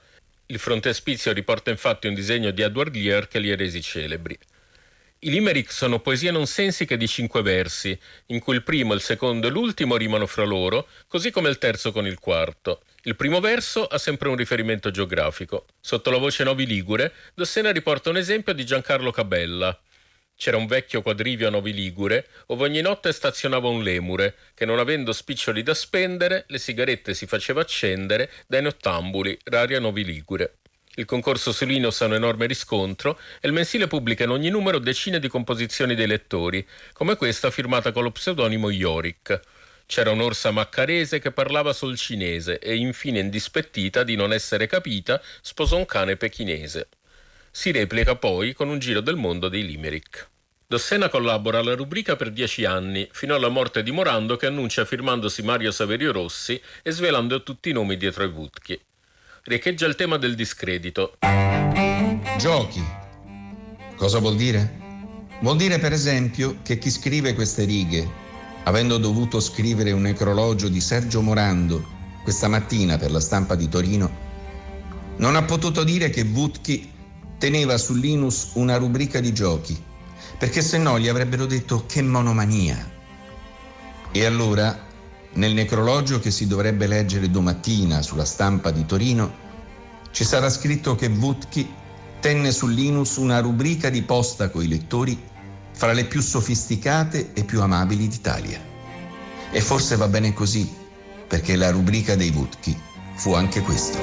Il 0.47 0.59
frontespizio 0.59 1.31
riporta 1.31 1.71
infatti 1.71 2.07
un 2.07 2.13
disegno 2.13 2.51
di 2.51 2.61
Edward 2.61 2.93
Lear 2.93 3.29
che 3.29 3.39
li 3.39 3.49
ha 3.49 3.55
resi 3.55 3.81
celebri. 3.81 4.37
I 5.19 5.29
limerick 5.29 5.71
sono 5.71 5.99
poesie 6.01 6.29
non 6.29 6.45
sensiche 6.45 6.97
di 6.97 7.07
cinque 7.07 7.41
versi, 7.41 7.97
in 8.27 8.39
cui 8.39 8.53
il 8.53 8.63
primo, 8.63 8.93
il 8.93 9.01
secondo 9.01 9.47
e 9.47 9.49
l'ultimo 9.49 9.95
rimano 9.95 10.27
fra 10.27 10.43
loro, 10.43 10.87
così 11.07 11.31
come 11.31 11.49
il 11.49 11.57
terzo 11.57 11.91
con 11.91 12.05
il 12.05 12.19
quarto. 12.19 12.83
Il 13.03 13.15
primo 13.15 13.39
verso 13.39 13.87
ha 13.87 13.97
sempre 13.97 14.29
un 14.29 14.35
riferimento 14.35 14.91
geografico. 14.91 15.65
Sotto 15.79 16.11
la 16.11 16.17
voce 16.17 16.43
Novi 16.43 16.65
Ligure, 16.65 17.13
Dossena 17.33 17.71
riporta 17.71 18.09
un 18.09 18.17
esempio 18.17 18.53
di 18.53 18.65
Giancarlo 18.65 19.11
Cabella. 19.11 19.79
C'era 20.37 20.57
un 20.57 20.67
vecchio 20.67 21.01
quadrivio 21.01 21.47
a 21.47 21.51
Novi 21.51 21.73
Ligure, 21.73 22.27
ove 22.47 22.63
ogni 22.63 22.81
notte 22.81 23.13
stazionava 23.13 23.69
un 23.69 23.81
lemure, 23.81 24.35
che 24.53 24.65
non 24.65 24.79
avendo 24.79 25.13
spiccioli 25.13 25.63
da 25.63 25.73
spendere, 25.73 26.43
le 26.49 26.59
sigarette 26.59 27.13
si 27.13 27.25
faceva 27.25 27.61
accendere 27.61 28.29
dai 28.45 28.61
nottambuli 28.61 29.37
rari 29.45 29.75
a 29.75 29.79
Novi 29.79 30.03
Ligure. 30.03 30.57
Il 30.97 31.03
concorso 31.03 31.51
su 31.51 31.65
Linus 31.65 31.99
ha 32.01 32.05
un 32.05 32.13
enorme 32.13 32.45
riscontro 32.45 33.19
e 33.41 33.47
il 33.47 33.53
mensile 33.53 33.87
pubblica 33.87 34.23
in 34.23 34.29
ogni 34.29 34.49
numero 34.49 34.79
decine 34.79 35.19
di 35.19 35.27
composizioni 35.27 35.93
dei 35.93 36.07
lettori, 36.07 36.65
come 36.93 37.17
questa 37.17 37.51
firmata 37.51 37.91
con 37.91 38.03
lo 38.03 38.11
pseudonimo 38.11 38.69
Yorick. 38.69 39.41
C'era 39.85 40.11
un'orsa 40.11 40.51
maccarese 40.51 41.19
che 41.19 41.31
parlava 41.31 41.73
sul 41.73 41.97
cinese 41.97 42.59
e 42.59 42.75
infine 42.75 43.19
indispettita 43.19 44.03
di 44.03 44.15
non 44.15 44.31
essere 44.31 44.67
capita 44.67 45.21
sposò 45.41 45.75
un 45.75 45.85
cane 45.85 46.15
pechinese. 46.15 46.87
Si 47.51 47.71
replica 47.71 48.15
poi 48.15 48.53
con 48.53 48.69
un 48.69 48.79
giro 48.79 49.01
del 49.01 49.17
mondo 49.17 49.49
dei 49.49 49.65
limerick. 49.65 50.29
Dossena 50.65 51.09
collabora 51.09 51.59
alla 51.59 51.75
rubrica 51.75 52.15
per 52.15 52.31
dieci 52.31 52.63
anni, 52.63 53.07
fino 53.11 53.35
alla 53.35 53.49
morte 53.49 53.83
di 53.83 53.91
Morando 53.91 54.37
che 54.37 54.45
annuncia 54.45 54.85
firmandosi 54.85 55.43
Mario 55.43 55.71
Saverio 55.71 56.13
Rossi 56.13 56.59
e 56.81 56.91
svelando 56.91 57.43
tutti 57.43 57.69
i 57.69 57.73
nomi 57.73 57.97
dietro 57.97 58.23
ai 58.23 58.29
Vutchi. 58.29 58.79
Riecheggia 59.47 59.85
il 59.85 59.93
tema 59.93 60.17
del 60.17 60.33
discredito. 60.33 61.17
Giochi. 62.39 62.83
Cosa 63.95 64.17
vuol 64.17 64.35
dire? 64.35 64.79
Vuol 65.41 65.55
dire 65.57 65.77
per 65.77 65.93
esempio 65.93 66.57
che 66.63 66.79
chi 66.79 66.89
scrive 66.89 67.35
queste 67.35 67.63
righe 67.63 68.09
avendo 68.63 68.97
dovuto 68.97 69.39
scrivere 69.39 69.91
un 69.91 70.01
necrologio 70.01 70.67
di 70.67 70.81
Sergio 70.81 71.21
Morando 71.21 71.85
questa 72.23 72.47
mattina 72.47 72.97
per 72.97 73.11
la 73.11 73.19
stampa 73.19 73.53
di 73.53 73.69
Torino, 73.69 74.09
non 75.17 75.35
ha 75.35 75.43
potuto 75.43 75.83
dire 75.83 76.09
che 76.09 76.23
Vutchi 76.23 76.91
teneva 77.37 77.77
su 77.77 77.93
Linus 77.93 78.49
una 78.53 78.77
rubrica 78.77 79.19
di 79.19 79.31
giochi, 79.31 79.79
perché 80.39 80.63
se 80.63 80.79
no 80.79 80.97
gli 80.97 81.07
avrebbero 81.07 81.45
detto 81.45 81.85
che 81.85 82.01
monomania. 82.01 82.93
E 84.11 84.25
allora, 84.25 84.84
nel 85.35 85.53
necrologio 85.53 86.19
che 86.19 86.31
si 86.31 86.47
dovrebbe 86.47 86.87
leggere 86.87 87.29
domattina 87.29 88.01
sulla 88.01 88.25
stampa 88.25 88.71
di 88.71 88.85
Torino, 88.85 89.43
ci 90.11 90.23
sarà 90.23 90.49
scritto 90.49 90.95
che 90.95 91.09
Vutchi 91.09 91.69
tenne 92.19 92.51
su 92.51 92.67
Linus 92.67 93.17
una 93.17 93.39
rubrica 93.39 93.89
di 93.89 94.01
posta 94.01 94.49
coi 94.49 94.67
lettori 94.67 95.21
fra 95.73 95.91
le 95.91 96.05
più 96.05 96.21
sofisticate 96.21 97.33
e 97.33 97.43
più 97.43 97.61
amabili 97.61 98.07
d'Italia. 98.07 98.59
E 99.51 99.61
forse 99.61 99.97
va 99.97 100.07
bene 100.07 100.33
così, 100.33 100.73
perché 101.27 101.57
la 101.57 101.69
rubrica 101.69 102.15
dei 102.15 102.31
Vutchi 102.31 102.75
fu 103.15 103.33
anche 103.33 103.61
questo. 103.61 103.97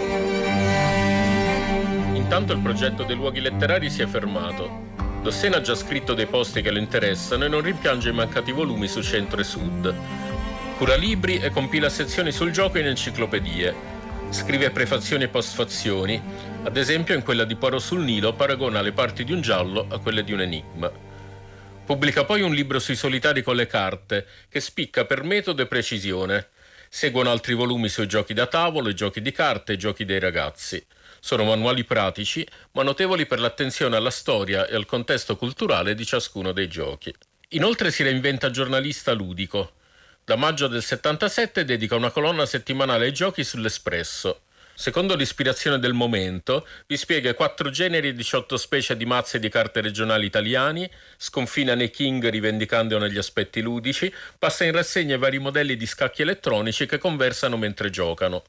Intanto 2.13 2.53
il 2.53 2.61
progetto 2.61 3.05
dei 3.05 3.17
luoghi 3.17 3.41
letterari 3.41 3.89
si 3.89 4.03
è 4.03 4.07
fermato. 4.07 4.91
Dossena 5.23 5.59
ha 5.59 5.61
già 5.61 5.75
scritto 5.75 6.13
dei 6.13 6.27
posti 6.27 6.61
che 6.61 6.71
lo 6.71 6.79
interessano 6.79 7.45
e 7.45 7.49
non 7.49 7.63
rimpiange 7.63 8.11
i 8.11 8.13
mancati 8.13 8.53
volumi 8.53 8.87
su 8.87 9.03
centro 9.03 9.41
e 9.41 9.45
sud. 9.45 9.95
Cura 10.77 10.97
libri 10.97 11.39
e 11.39 11.51
compila 11.51 11.89
sezioni 11.89 12.33
sul 12.33 12.51
gioco 12.51 12.79
in 12.79 12.87
enciclopedie. 12.87 13.75
Scrive 14.31 14.71
prefazioni 14.71 15.25
e 15.25 15.29
postfazioni, 15.29 16.21
ad 16.65 16.77
esempio 16.77 17.15
in 17.15 17.23
quella 17.23 17.45
di 17.45 17.55
Poro 17.55 17.79
sul 17.79 18.03
Nilo 18.03 18.33
paragona 18.33 18.81
le 18.81 18.93
parti 18.93 19.23
di 19.23 19.33
un 19.33 19.41
giallo 19.41 19.87
a 19.89 19.99
quelle 19.99 20.25
di 20.25 20.33
un 20.33 20.41
enigma. 20.41 20.91
Pubblica 21.85 22.25
poi 22.25 22.41
un 22.41 22.53
libro 22.53 22.81
sui 22.81 22.97
solitari 22.97 23.43
con 23.43 23.55
le 23.55 23.67
carte, 23.67 24.27
che 24.49 24.59
spicca 24.61 25.05
per 25.05 25.23
metodo 25.23 25.63
e 25.63 25.67
precisione. 25.67 26.49
Seguono 26.89 27.31
altri 27.31 27.55
volumi 27.55 27.89
sui 27.89 28.09
giochi 28.09 28.35
da 28.35 28.47
tavolo, 28.47 28.89
i 28.89 28.95
giochi 28.95 29.23
di 29.23 29.31
carte 29.31 29.73
e 29.73 29.75
i 29.77 29.79
giochi 29.79 30.05
dei 30.05 30.19
ragazzi. 30.19 30.85
Sono 31.21 31.45
manuali 31.45 31.85
pratici, 31.85 32.47
ma 32.73 32.83
notevoli 32.83 33.27
per 33.27 33.39
l'attenzione 33.39 33.97
alla 33.97 34.11
storia 34.11 34.67
e 34.67 34.75
al 34.75 34.87
contesto 34.87 35.37
culturale 35.37 35.95
di 35.95 36.05
ciascuno 36.05 36.53
dei 36.53 36.69
giochi. 36.69 37.15
Inoltre 37.51 37.91
si 37.91 38.03
reinventa 38.03 38.51
giornalista 38.51 39.13
ludico. 39.13 39.75
Da 40.33 40.39
maggio 40.39 40.67
del 40.67 40.83
77 40.83 41.63
dedica 41.67 41.95
una 41.95 42.11
colonna 42.11 42.47
settimanale 42.47 43.05
ai 43.05 43.13
giochi 43.13 43.45
sull'Espresso. 43.45 44.45
Secondo 44.73 45.15
l'ispirazione 45.15 45.79
del 45.79 45.93
momento, 45.93 46.67
vi 46.87 46.97
spiega 46.97 47.35
quattro 47.35 47.69
generi 47.69 48.09
e 48.09 48.15
18 48.15 48.57
specie 48.57 48.97
di 48.97 49.05
mazze 49.05 49.39
di 49.39 49.51
carte 49.51 49.83
regionali 49.83 50.25
italiani, 50.25 50.91
sconfina 51.19 51.75
nei 51.75 51.91
King 51.91 52.27
rivendicandone 52.27 53.13
gli 53.13 53.19
aspetti 53.19 53.61
ludici, 53.61 54.11
passa 54.39 54.65
in 54.65 54.73
rassegna 54.73 55.17
i 55.17 55.19
vari 55.19 55.39
modelli 55.39 55.77
di 55.77 55.85
scacchi 55.85 56.23
elettronici 56.23 56.87
che 56.87 56.97
conversano 56.97 57.59
mentre 57.59 57.91
giocano. 57.91 58.45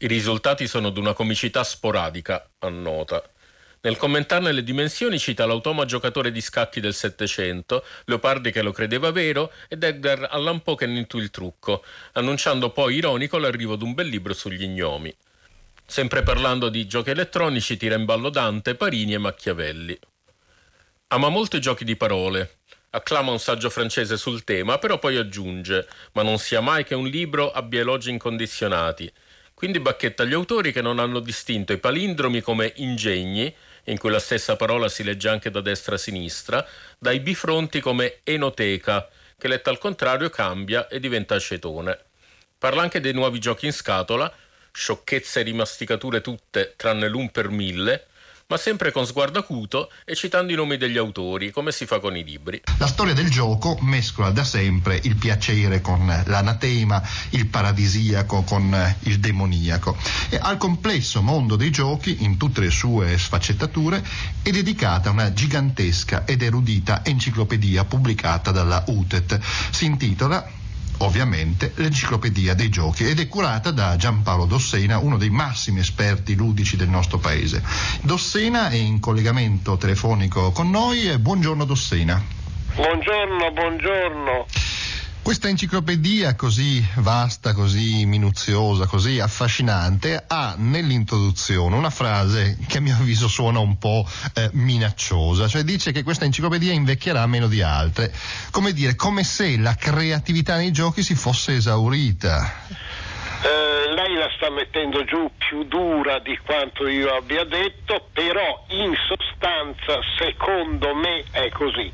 I 0.00 0.08
risultati 0.08 0.66
sono 0.66 0.90
di 0.90 0.98
una 0.98 1.14
comicità 1.14 1.64
sporadica, 1.64 2.46
annota. 2.58 3.24
Nel 3.84 3.96
commentarne 3.96 4.52
le 4.52 4.62
dimensioni 4.62 5.18
cita 5.18 5.44
l'automa 5.44 5.84
giocatore 5.84 6.30
di 6.30 6.40
scacchi 6.40 6.78
del 6.78 6.94
Settecento, 6.94 7.84
Leopardi 8.04 8.52
che 8.52 8.62
lo 8.62 8.70
credeva 8.70 9.10
vero 9.10 9.52
ed 9.66 9.82
Edgar 9.82 10.28
Allan 10.30 10.62
Poe 10.62 10.76
che 10.76 10.86
ne 10.86 11.00
intuì 11.00 11.20
il 11.20 11.30
trucco, 11.30 11.82
annunciando 12.12 12.70
poi 12.70 12.94
ironico 12.94 13.38
l'arrivo 13.38 13.74
di 13.74 13.82
un 13.82 13.94
bel 13.94 14.06
libro 14.06 14.34
sugli 14.34 14.68
gnomi. 14.68 15.12
Sempre 15.84 16.22
parlando 16.22 16.68
di 16.68 16.86
giochi 16.86 17.10
elettronici, 17.10 17.76
tira 17.76 17.96
in 17.96 18.04
ballo 18.04 18.30
Dante, 18.30 18.76
Parini 18.76 19.14
e 19.14 19.18
Machiavelli. 19.18 19.98
Ama 21.08 21.28
molto 21.28 21.56
i 21.56 21.60
giochi 21.60 21.84
di 21.84 21.96
parole. 21.96 22.58
Acclama 22.90 23.32
un 23.32 23.40
saggio 23.40 23.68
francese 23.68 24.16
sul 24.16 24.44
tema, 24.44 24.78
però 24.78 25.00
poi 25.00 25.16
aggiunge: 25.16 25.88
Ma 26.12 26.22
non 26.22 26.38
sia 26.38 26.60
mai 26.60 26.84
che 26.84 26.94
un 26.94 27.08
libro 27.08 27.50
abbia 27.50 27.80
elogi 27.80 28.10
incondizionati. 28.10 29.12
Quindi 29.54 29.80
bacchetta 29.80 30.24
gli 30.24 30.32
autori 30.34 30.72
che 30.72 30.82
non 30.82 30.98
hanno 30.98 31.20
distinto 31.20 31.72
i 31.72 31.78
palindromi 31.78 32.40
come 32.40 32.72
ingegni, 32.76 33.54
in 33.84 33.98
cui 33.98 34.10
la 34.10 34.18
stessa 34.18 34.56
parola 34.56 34.88
si 34.88 35.02
legge 35.02 35.28
anche 35.28 35.50
da 35.50 35.60
destra 35.60 35.96
a 35.96 35.98
sinistra, 35.98 36.66
dai 36.98 37.20
bifronti 37.20 37.80
come 37.80 38.20
enoteca, 38.22 39.08
che 39.36 39.48
letta 39.48 39.70
al 39.70 39.78
contrario 39.78 40.30
cambia 40.30 40.86
e 40.88 41.00
diventa 41.00 41.34
acetone. 41.34 41.98
Parla 42.58 42.82
anche 42.82 43.00
dei 43.00 43.12
nuovi 43.12 43.40
giochi 43.40 43.66
in 43.66 43.72
scatola, 43.72 44.32
sciocchezze 44.70 45.40
e 45.40 45.42
rimasticature 45.42 46.20
tutte 46.20 46.74
tranne 46.76 47.08
l'un 47.08 47.30
per 47.30 47.48
mille, 47.48 48.06
ma 48.52 48.58
sempre 48.58 48.92
con 48.92 49.06
sguardo 49.06 49.38
acuto 49.38 49.90
e 50.04 50.14
citando 50.14 50.52
i 50.52 50.54
nomi 50.54 50.76
degli 50.76 50.98
autori, 50.98 51.50
come 51.50 51.72
si 51.72 51.86
fa 51.86 52.00
con 52.00 52.18
i 52.18 52.22
libri. 52.22 52.60
La 52.76 52.86
storia 52.86 53.14
del 53.14 53.30
gioco 53.30 53.78
mescola 53.80 54.28
da 54.28 54.44
sempre 54.44 55.00
il 55.04 55.16
piacere 55.16 55.80
con 55.80 56.06
l'anatema, 56.26 57.02
il 57.30 57.46
paradisiaco 57.46 58.42
con 58.42 58.96
il 59.04 59.18
demoniaco. 59.20 59.96
E 60.28 60.38
al 60.38 60.58
complesso 60.58 61.22
mondo 61.22 61.56
dei 61.56 61.70
giochi, 61.70 62.24
in 62.24 62.36
tutte 62.36 62.60
le 62.60 62.70
sue 62.70 63.16
sfaccettature, 63.16 64.04
è 64.42 64.50
dedicata 64.50 65.08
una 65.08 65.32
gigantesca 65.32 66.26
ed 66.26 66.42
erudita 66.42 67.02
enciclopedia 67.06 67.86
pubblicata 67.86 68.50
dalla 68.50 68.84
UTET. 68.86 69.40
Si 69.70 69.86
intitola 69.86 70.60
ovviamente 71.02 71.72
l'enciclopedia 71.76 72.54
dei 72.54 72.68
giochi 72.68 73.08
ed 73.08 73.20
è 73.20 73.28
curata 73.28 73.70
da 73.70 73.96
Giampaolo 73.96 74.46
Dossena, 74.46 74.98
uno 74.98 75.16
dei 75.16 75.30
massimi 75.30 75.80
esperti 75.80 76.34
ludici 76.34 76.76
del 76.76 76.88
nostro 76.88 77.18
paese. 77.18 77.62
Dossena 78.02 78.68
è 78.68 78.76
in 78.76 79.00
collegamento 79.00 79.76
telefonico 79.76 80.52
con 80.52 80.70
noi. 80.70 81.16
Buongiorno 81.18 81.64
Dossena. 81.64 82.22
Buongiorno, 82.74 83.52
buongiorno. 83.52 84.46
Questa 85.22 85.48
enciclopedia 85.48 86.34
così 86.34 86.84
vasta, 86.96 87.54
così 87.54 88.04
minuziosa, 88.06 88.86
così 88.86 89.20
affascinante 89.20 90.24
ha 90.26 90.56
nell'introduzione 90.58 91.76
una 91.76 91.90
frase 91.90 92.58
che 92.66 92.78
a 92.78 92.80
mio 92.80 92.94
avviso 92.94 93.28
suona 93.28 93.60
un 93.60 93.78
po' 93.78 94.04
eh, 94.34 94.50
minacciosa, 94.54 95.46
cioè 95.46 95.62
dice 95.62 95.92
che 95.92 96.02
questa 96.02 96.24
enciclopedia 96.24 96.72
invecchierà 96.72 97.24
meno 97.26 97.46
di 97.46 97.62
altre, 97.62 98.12
come 98.50 98.72
dire, 98.72 98.96
come 98.96 99.22
se 99.22 99.56
la 99.58 99.76
creatività 99.76 100.56
nei 100.56 100.72
giochi 100.72 101.04
si 101.04 101.14
fosse 101.14 101.54
esaurita. 101.54 102.52
Eh, 103.44 103.94
lei 103.94 104.14
la 104.14 104.28
sta 104.36 104.50
mettendo 104.50 105.04
giù 105.04 105.30
più 105.38 105.62
dura 105.64 106.18
di 106.18 106.36
quanto 106.44 106.88
io 106.88 107.14
abbia 107.14 107.44
detto, 107.44 108.08
però 108.12 108.64
in 108.70 108.92
sostanza 109.06 109.31
secondo 110.18 110.94
me 110.94 111.24
è 111.30 111.48
così. 111.50 111.92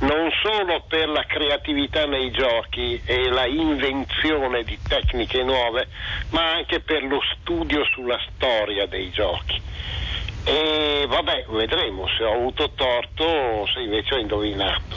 Non 0.00 0.30
solo 0.42 0.84
per 0.88 1.08
la 1.08 1.24
creatività 1.26 2.06
nei 2.06 2.30
giochi 2.30 3.00
e 3.04 3.28
la 3.30 3.46
invenzione 3.46 4.62
di 4.64 4.78
tecniche 4.86 5.42
nuove, 5.42 5.88
ma 6.30 6.52
anche 6.52 6.80
per 6.80 7.02
lo 7.04 7.20
studio 7.34 7.84
sulla 7.92 8.18
storia 8.34 8.86
dei 8.86 9.10
giochi. 9.10 9.60
E 10.44 11.06
vabbè, 11.08 11.46
vedremo 11.48 12.06
se 12.16 12.24
ho 12.24 12.34
avuto 12.34 12.70
torto 12.74 13.24
o 13.24 13.66
se 13.66 13.80
invece 13.80 14.14
ho 14.14 14.18
indovinato. 14.18 14.96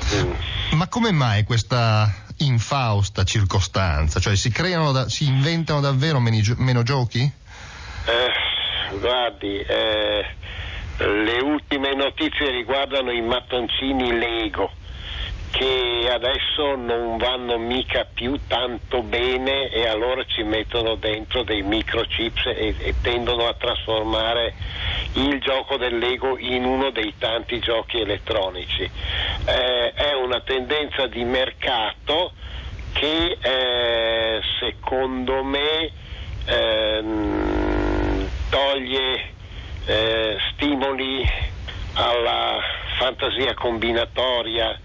Ma 0.72 0.88
come 0.90 1.12
mai 1.12 1.44
questa 1.44 2.26
infausta 2.40 3.24
circostanza? 3.24 4.20
Cioè 4.20 4.36
si 4.36 4.52
creano, 4.52 4.92
da, 4.92 5.08
si 5.08 5.26
inventano 5.26 5.80
davvero 5.80 6.20
meno, 6.20 6.38
meno 6.58 6.84
giochi? 6.84 7.20
Eh, 7.22 8.98
guardi, 9.00 9.58
eh, 9.60 10.26
le 10.98 11.40
ultime 11.42 11.94
notizie 11.94 12.50
riguardano 12.50 13.12
i 13.12 13.22
mattoncini 13.22 14.18
Lego 14.18 14.72
che 15.52 16.10
adesso 16.12 16.76
non 16.76 17.18
vanno 17.18 17.58
mica 17.58 18.06
più 18.12 18.38
tanto 18.48 19.02
bene 19.02 19.70
e 19.70 19.88
allora 19.88 20.24
ci 20.26 20.44
mettono 20.44 20.96
dentro 20.96 21.44
dei 21.44 21.62
microchips 21.62 22.46
e, 22.48 22.76
e 22.78 22.96
tendono 23.02 23.48
a 23.48 23.54
trasformare 23.54 24.54
il 25.14 25.40
gioco 25.40 25.78
del 25.78 25.98
Lego 25.98 26.38
in 26.38 26.66
uno 26.66 26.92
dei 26.92 27.14
tanti 27.18 27.60
giochi 27.60 28.00
elettronici. 28.02 28.84
Eh, 28.84 29.94
è 29.94 30.14
una 30.14 30.42
tendenza 30.42 31.08
di 31.08 31.24
mercato 31.24 32.34
che 32.94 33.38
eh, 33.40 34.42
secondo 34.60 35.44
me 35.44 35.92
eh, 36.46 37.04
toglie 38.50 39.36
eh, 39.88 40.38
stimoli 40.54 41.28
alla 41.94 42.60
fantasia 42.98 43.54
combinatoria 43.54 44.78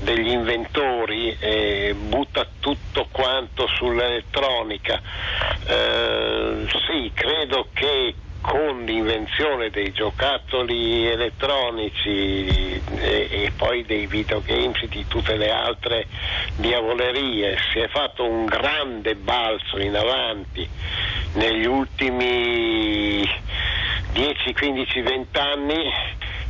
degli 0.00 0.28
inventori 0.28 1.34
e 1.38 1.94
butta 1.96 2.46
tutto 2.60 3.08
quanto 3.10 3.66
sull'elettronica. 3.66 5.00
Eh, 5.66 6.66
sì, 6.86 7.10
credo 7.14 7.68
che 7.72 8.14
con 8.42 8.84
l'invenzione 8.84 9.70
dei 9.70 9.90
giocattoli 9.92 11.06
elettronici 11.06 12.78
e, 12.98 13.28
e, 13.30 13.52
poi 13.56 13.86
dei 13.86 14.06
videogames 14.06 14.82
e 14.82 14.88
di 14.88 15.06
tutte 15.08 15.36
le 15.36 15.50
altre 15.50 16.06
diavolerie 16.56 17.56
si 17.72 17.78
è 17.78 17.88
fatto 17.88 18.28
un 18.28 18.44
grande 18.44 19.14
balzo 19.14 19.78
in 19.78 19.96
avanti 19.96 20.68
negli 21.36 21.64
ultimi 21.64 23.26
10, 24.14 24.52
15, 24.52 25.00
20 25.02 25.38
anni 25.38 25.90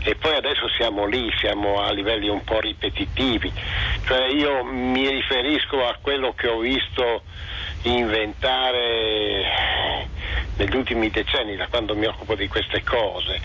e 0.04 0.14
poi 0.16 0.36
adesso 0.36 0.68
siamo 0.76 1.06
lì, 1.06 1.32
siamo 1.40 1.80
a 1.80 1.90
livelli 1.92 2.28
un 2.28 2.44
po' 2.44 2.60
ripetitivi. 2.60 3.50
Cioè 4.06 4.26
io 4.26 4.62
mi 4.64 5.08
riferisco 5.08 5.82
a 5.82 5.96
quello 5.98 6.34
che 6.34 6.46
ho 6.46 6.58
visto 6.58 7.22
inventare 7.84 9.56
negli 10.56 10.76
ultimi 10.76 11.08
decenni, 11.08 11.56
da 11.56 11.66
quando 11.68 11.96
mi 11.96 12.04
occupo 12.04 12.34
di 12.34 12.46
queste 12.48 12.82
cose. 12.84 13.40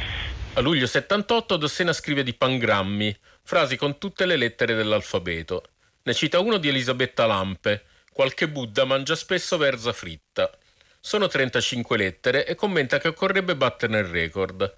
A 0.55 0.60
luglio 0.60 0.86
78 0.86 1.55
Dossena 1.55 1.93
scrive 1.93 2.21
di 2.21 2.34
pangrammi, 2.34 3.17
frasi 3.41 3.77
con 3.77 3.97
tutte 3.97 4.25
le 4.25 4.36
lettere 4.36 4.75
dell'alfabeto. 4.75 5.63
Ne 6.03 6.13
cita 6.13 6.39
uno 6.39 6.58
di 6.58 6.67
Elisabetta 6.67 7.25
Lampe, 7.25 7.86
qualche 8.12 8.49
Buddha 8.49 8.84
mangia 8.84 9.15
spesso 9.15 9.55
verza 9.55 9.93
fritta. 9.93 10.51
Sono 10.99 11.27
35 11.27 11.97
lettere 11.97 12.45
e 12.45 12.55
commenta 12.55 12.99
che 12.99 13.07
occorrebbe 13.07 13.55
batterne 13.55 13.99
il 13.99 14.05
record 14.05 14.77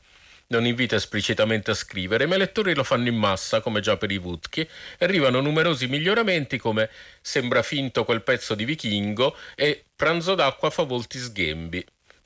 non 0.52 0.66
invita 0.66 0.96
esplicitamente 0.96 1.72
a 1.72 1.74
scrivere, 1.74 2.26
ma 2.26 2.36
i 2.36 2.38
lettori 2.38 2.76
lo 2.76 2.84
fanno 2.84 3.08
in 3.08 3.16
massa, 3.16 3.62
come 3.62 3.80
già 3.80 3.98
per 3.98 4.12
i 4.12 4.18
Vutchi, 4.18 4.62
e 4.62 4.70
arrivano 5.00 5.40
numerosi 5.40 5.88
miglioramenti 5.88 6.58
come 6.58 6.90
Sembra 7.22 7.62
finto 7.64 8.04
quel 8.04 8.22
pezzo 8.22 8.54
di 8.54 8.66
vichingo 8.66 9.36
e 9.56 9.86
Pranzo 9.96 10.36
d'acqua 10.36 10.70
fa 10.70 10.84
volti 10.84 11.18
sghembi. 11.18 11.86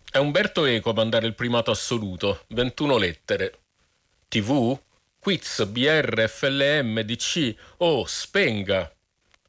È 0.09 0.17
Umberto 0.17 0.65
Eco 0.65 0.89
a 0.91 0.93
mandare 0.93 1.27
il 1.27 1.35
primato 1.35 1.71
assoluto, 1.71 2.45
21 2.49 2.97
lettere. 2.97 3.59
TV? 4.27 4.77
Quiz, 5.19 5.63
BR, 5.65 6.27
FLM, 6.27 7.01
DC, 7.01 7.55
oh, 7.77 8.05
spenga! 8.05 8.94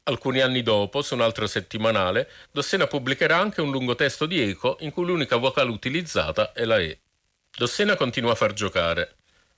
Alcuni 0.07 0.39
anni 0.39 0.63
dopo, 0.63 1.01
su 1.01 1.15
un 1.15 1.21
altro 1.21 1.47
settimanale, 1.47 2.29
Dossena 2.49 2.87
pubblicherà 2.87 3.37
anche 3.37 3.59
un 3.59 3.71
lungo 3.71 3.93
testo 3.93 4.25
di 4.25 4.39
Eco 4.39 4.77
in 4.79 4.91
cui 4.91 5.05
l'unica 5.05 5.35
vocale 5.35 5.69
utilizzata 5.69 6.53
è 6.53 6.63
la 6.63 6.77
E. 6.77 6.99
Dossena 7.53 7.97
continua 7.97 8.31
a 8.31 8.35
far 8.35 8.53
giocare. 8.53 9.15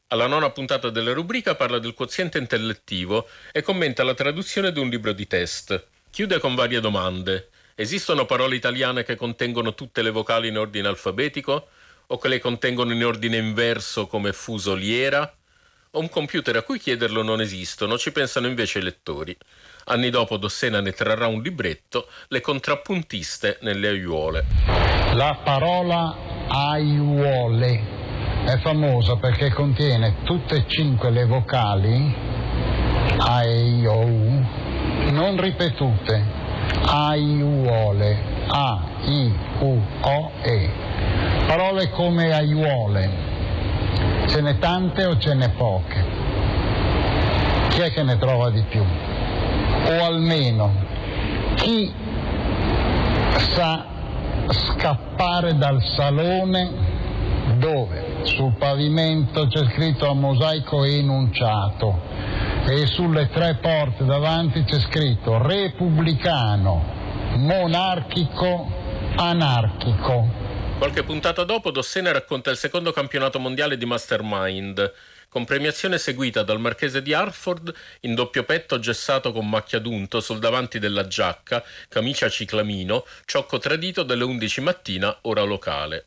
Alla 0.07 0.25
nona 0.25 0.49
puntata 0.49 0.89
della 0.89 1.13
rubrica 1.13 1.53
parla 1.53 1.77
del 1.77 1.93
quoziente 1.93 2.39
intellettivo 2.39 3.27
e 3.51 3.61
commenta 3.61 4.03
la 4.03 4.15
traduzione 4.15 4.71
di 4.71 4.79
un 4.79 4.89
libro 4.89 5.13
di 5.13 5.27
test. 5.27 5.85
Chiude 6.09 6.39
con 6.39 6.55
varie 6.55 6.79
domande. 6.79 7.49
Esistono 7.75 8.25
parole 8.25 8.55
italiane 8.55 9.03
che 9.03 9.15
contengono 9.15 9.75
tutte 9.75 10.01
le 10.01 10.09
vocali 10.09 10.47
in 10.47 10.57
ordine 10.57 10.87
alfabetico? 10.87 11.67
O 12.07 12.17
che 12.17 12.27
le 12.27 12.39
contengono 12.39 12.91
in 12.91 13.05
ordine 13.05 13.37
inverso 13.37 14.07
come 14.07 14.33
fusoliera? 14.33 15.31
Un 15.91 16.07
computer 16.07 16.55
a 16.55 16.61
cui 16.61 16.77
chiederlo 16.77 17.23
non 17.23 17.41
esistono, 17.41 17.97
ci 17.97 18.11
pensano 18.11 18.45
invece 18.45 18.77
i 18.77 18.83
lettori. 18.83 19.35
Anni 19.85 20.11
dopo 20.11 20.37
Dossena 20.37 20.81
ne 20.81 20.91
trarrà 20.91 21.25
un 21.25 21.41
libretto, 21.41 22.05
Le 22.27 22.41
contrappuntiste 22.41 23.57
nelle 23.61 23.87
aiuole. 23.87 24.45
La 25.13 25.39
parola 25.43 26.15
aiuole. 26.47 27.97
È 28.45 28.59
famosa 28.59 29.15
perché 29.15 29.51
contiene 29.51 30.17
tutte 30.25 30.57
e 30.57 30.65
cinque 30.67 31.09
le 31.09 31.25
vocali 31.25 32.15
A, 33.17 33.43
E, 33.43 33.79
I, 33.79 33.85
O, 33.87 34.05
U, 34.05 34.45
non 35.09 35.41
ripetute. 35.41 36.23
Aiuole. 36.85 38.45
A, 38.47 38.83
I, 39.05 39.33
U, 39.61 39.81
O, 40.01 40.31
E. 40.43 40.69
Parole 41.47 41.89
come 41.89 42.31
aiuole. 42.31 43.38
Ce 44.29 44.41
n'è 44.41 44.59
tante 44.59 45.05
o 45.05 45.17
ce 45.17 45.33
n'è 45.33 45.49
poche? 45.49 46.05
Chi 47.69 47.81
è 47.81 47.91
che 47.91 48.03
ne 48.03 48.17
trova 48.19 48.51
di 48.51 48.61
più? 48.69 48.83
O 48.83 50.03
almeno 50.05 50.71
chi 51.55 51.91
sa 53.35 53.85
scappare 54.49 55.57
dal 55.57 55.83
salone 55.83 56.69
dove 57.57 58.19
sul 58.23 58.53
pavimento 58.53 59.47
c'è 59.47 59.65
scritto 59.71 60.07
a 60.07 60.13
mosaico 60.13 60.83
enunciato 60.83 61.99
e 62.65 62.85
sulle 62.85 63.29
tre 63.29 63.55
porte 63.55 64.05
davanti 64.05 64.63
c'è 64.63 64.79
scritto 64.79 65.41
repubblicano, 65.41 66.83
monarchico, 67.35 68.67
anarchico. 69.15 70.38
Qualche 70.79 71.03
puntata 71.03 71.43
dopo 71.43 71.71
Dossena 71.71 72.13
racconta 72.13 72.51
il 72.51 72.55
secondo 72.55 72.93
campionato 72.93 73.37
mondiale 73.37 73.75
di 73.75 73.83
Mastermind 73.83 74.93
con 75.27 75.43
premiazione 75.43 75.97
seguita 75.97 76.41
dal 76.41 76.61
marchese 76.61 77.01
di 77.01 77.13
Hartford 77.13 77.73
in 78.01 78.15
doppio 78.15 78.45
petto 78.45 78.79
gessato 78.79 79.33
con 79.33 79.49
macchia 79.49 79.79
d'unto 79.79 80.21
sul 80.21 80.39
davanti 80.39 80.79
della 80.79 81.05
giacca, 81.05 81.65
camicia 81.89 82.29
ciclamino, 82.29 83.05
ciocco 83.25 83.57
tradito 83.57 84.03
delle 84.03 84.23
11 84.23 84.61
mattina, 84.61 85.17
ora 85.23 85.41
locale. 85.41 86.05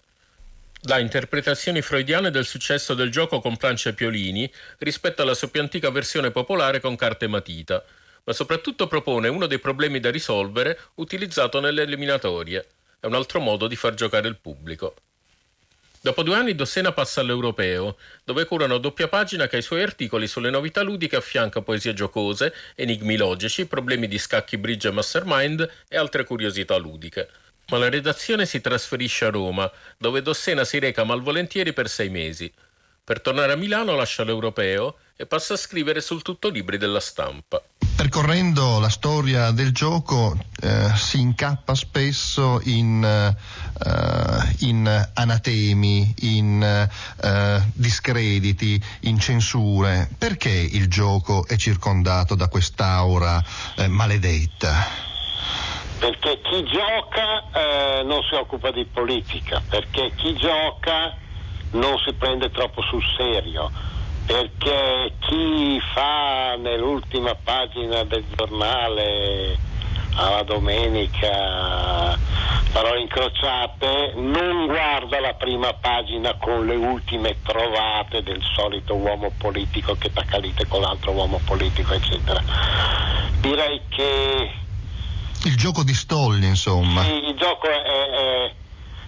dà 0.81 0.99
interpretazioni 0.99 1.83
freudiane 1.83 2.31
del 2.31 2.47
successo 2.47 2.95
del 2.95 3.11
gioco 3.11 3.41
con 3.41 3.59
plancia 3.59 3.91
e 3.91 3.93
piolini 3.93 4.51
rispetto 4.79 5.21
alla 5.21 5.35
sua 5.35 5.49
più 5.49 5.61
antica 5.61 5.91
versione 5.91 6.31
popolare 6.31 6.81
con 6.81 6.97
carte 6.97 7.27
matita, 7.27 7.85
ma 8.25 8.33
soprattutto 8.33 8.87
propone 8.87 9.29
uno 9.29 9.47
dei 9.47 9.59
problemi 9.59 10.01
da 10.01 10.11
risolvere 10.11 10.81
utilizzato 10.95 11.61
nelle 11.61 11.83
eliminatorie. 11.83 12.67
È 13.03 13.07
un 13.07 13.15
altro 13.15 13.41
modo 13.41 13.67
di 13.67 13.75
far 13.75 13.95
giocare 13.95 14.29
il 14.29 14.37
pubblico. 14.37 14.95
Dopo 16.01 16.23
due 16.23 16.37
anni 16.37 16.55
Dossena 16.55 16.93
passa 16.93 17.21
all'Europeo, 17.21 17.97
dove 18.23 18.45
cura 18.45 18.67
una 18.67 18.79
doppia 18.79 19.09
pagina 19.09 19.49
che 19.49 19.57
ai 19.57 19.63
suoi 19.63 19.83
articoli 19.83 20.29
sulle 20.29 20.51
novità 20.51 20.83
ludiche 20.83 21.17
affianca 21.17 21.63
poesie 21.63 21.95
giocose, 21.95 22.55
enigmi 22.77 23.17
logici, 23.17 23.67
problemi 23.67 24.07
di 24.07 24.19
scacchi, 24.19 24.57
bridge 24.57 24.87
e 24.87 24.93
mastermind 24.93 25.69
e 25.89 25.97
altre 25.97 26.23
curiosità 26.23 26.77
ludiche. 26.77 27.29
Ma 27.71 27.79
la 27.79 27.89
redazione 27.89 28.47
si 28.47 28.61
trasferisce 28.61 29.25
a 29.25 29.31
Roma, 29.31 29.69
dove 29.99 30.23
Dossena 30.23 30.63
si 30.63 30.79
reca 30.79 31.03
malvolentieri 31.03 31.73
per 31.73 31.89
sei 31.89 32.09
mesi. 32.09 32.55
Per 33.05 33.21
tornare 33.21 33.51
a 33.51 33.57
Milano 33.57 33.97
lascia 33.97 34.23
l'Europeo 34.23 34.95
e 35.17 35.27
passa 35.27 35.55
a 35.55 35.57
scrivere 35.57 36.01
sul 36.01 36.23
tutto 36.23 36.49
libri 36.49 36.79
della 36.79 37.01
stampa. 37.01 37.61
Percorrendo 37.97 38.79
la 38.79 38.89
storia 38.91 39.51
del 39.51 39.73
gioco 39.73 40.37
eh, 40.63 40.89
si 40.95 41.19
incappa 41.19 41.75
spesso 41.75 42.61
in, 42.63 43.03
eh, 43.03 44.57
in 44.61 45.11
anatemi, 45.15 46.15
in 46.21 46.63
eh, 46.63 47.63
discrediti, 47.75 48.81
in 49.01 49.19
censure. 49.19 50.09
Perché 50.17 50.51
il 50.51 50.89
gioco 50.89 51.45
è 51.49 51.57
circondato 51.57 52.37
da 52.37 52.47
quest'aura 52.47 53.43
eh, 53.79 53.89
maledetta? 53.89 55.11
Perché 55.99 56.41
chi 56.41 56.65
gioca 56.67 57.51
eh, 57.51 58.03
non 58.05 58.23
si 58.23 58.35
occupa 58.37 58.71
di 58.71 58.85
politica, 58.85 59.61
perché 59.69 60.13
chi 60.15 60.37
gioca 60.37 61.17
non 61.73 61.99
si 62.05 62.13
prende 62.15 62.51
troppo 62.51 62.83
sul 62.83 63.03
serio 63.17 63.71
perché 64.27 65.15
chi 65.21 65.81
fa 65.93 66.57
nell'ultima 66.57 67.35
pagina 67.35 68.05
del 68.05 68.25
giornale 68.35 69.59
alla 70.15 70.43
domenica 70.43 72.19
parole 72.73 73.01
incrociate 73.01 74.13
non 74.17 74.67
guarda 74.67 75.21
la 75.21 75.35
prima 75.35 75.73
pagina 75.75 76.35
con 76.35 76.67
le 76.67 76.77
ultime 76.77 77.37
trovate 77.43 78.23
del 78.23 78.43
solito 78.55 78.95
uomo 78.95 79.33
politico 79.37 79.95
che 79.97 80.13
t'accalite 80.13 80.67
con 80.67 80.81
l'altro 80.81 81.13
uomo 81.13 81.41
politico 81.45 81.93
eccetera. 81.93 82.43
Direi 83.41 83.81
che 83.89 84.51
il 85.45 85.57
gioco 85.57 85.83
di 85.83 85.95
Stolli 85.95 86.47
insomma. 86.47 87.03
Sì, 87.03 87.25
il 87.29 87.35
gioco 87.37 87.69
è, 87.69 87.83
è 87.83 88.53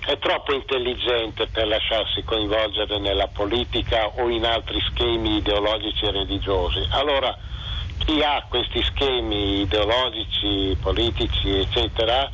è 0.06 0.18
troppo 0.18 0.52
intelligente 0.52 1.46
per 1.46 1.66
lasciarsi 1.66 2.22
coinvolgere 2.24 2.98
nella 2.98 3.28
politica 3.28 4.06
o 4.16 4.28
in 4.28 4.44
altri 4.44 4.80
schemi 4.90 5.36
ideologici 5.36 6.04
e 6.04 6.10
religiosi. 6.10 6.86
Allora 6.90 7.36
chi 7.98 8.22
ha 8.22 8.44
questi 8.48 8.82
schemi 8.82 9.60
ideologici, 9.62 10.76
politici, 10.80 11.56
eccetera, 11.56 12.30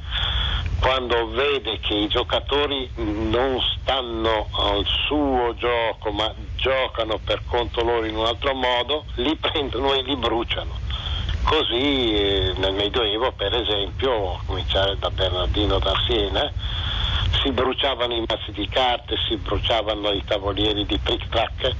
quando 0.80 1.28
vede 1.28 1.78
che 1.78 1.94
i 1.94 2.08
giocatori 2.08 2.90
non 2.96 3.60
stanno 3.60 4.48
al 4.52 4.84
suo 5.06 5.54
gioco 5.56 6.10
ma 6.10 6.34
giocano 6.56 7.20
per 7.22 7.42
conto 7.46 7.84
loro 7.84 8.04
in 8.04 8.16
un 8.16 8.24
altro 8.24 8.54
modo, 8.54 9.04
li 9.16 9.36
prendono 9.36 9.94
e 9.94 10.02
li 10.02 10.16
bruciano. 10.16 10.78
Così 11.44 12.14
eh, 12.14 12.52
nel 12.56 12.74
Medioevo, 12.74 13.32
per 13.32 13.54
esempio, 13.54 14.34
a 14.34 14.40
cominciare 14.44 14.98
da 14.98 15.10
Bernardino 15.10 15.78
da 15.78 15.94
Siena, 16.06 16.52
si 17.42 17.50
bruciavano 17.52 18.14
i 18.14 18.24
mazzi 18.26 18.52
di 18.52 18.68
carte, 18.68 19.16
si 19.28 19.36
bruciavano 19.36 20.10
i 20.10 20.22
tavolieri 20.24 20.84
di 20.84 21.00
trick 21.02 21.28
track 21.28 21.74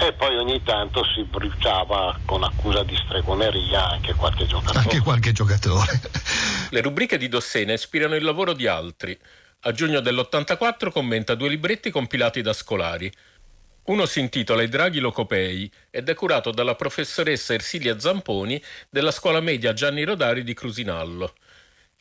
e 0.00 0.12
poi 0.14 0.36
ogni 0.36 0.62
tanto 0.62 1.04
si 1.14 1.22
bruciava 1.24 2.18
con 2.24 2.42
accusa 2.42 2.82
di 2.82 2.96
stregoneria 2.96 3.90
anche 3.90 4.14
qualche 4.14 4.46
giocatore. 4.46 4.78
Anche 4.78 5.00
qualche 5.00 5.32
giocatore. 5.32 6.00
Le 6.70 6.80
rubriche 6.80 7.18
di 7.18 7.28
Dossena 7.28 7.72
ispirano 7.72 8.14
il 8.14 8.24
lavoro 8.24 8.52
di 8.52 8.66
altri. 8.66 9.18
A 9.66 9.72
giugno 9.72 10.00
dell'84 10.00 10.90
commenta 10.90 11.34
due 11.34 11.48
libretti 11.48 11.90
compilati 11.90 12.42
da 12.42 12.52
scolari. 12.52 13.10
Uno 13.84 14.06
si 14.06 14.20
intitola 14.20 14.62
I 14.62 14.68
draghi 14.68 14.98
locopei 14.98 15.70
ed 15.90 16.08
è 16.08 16.14
curato 16.14 16.50
dalla 16.50 16.74
professoressa 16.74 17.52
Ersilia 17.52 17.98
Zamponi 17.98 18.62
della 18.88 19.10
scuola 19.10 19.40
media 19.40 19.74
Gianni 19.74 20.04
Rodari 20.04 20.42
di 20.42 20.54
Crusinallo. 20.54 21.34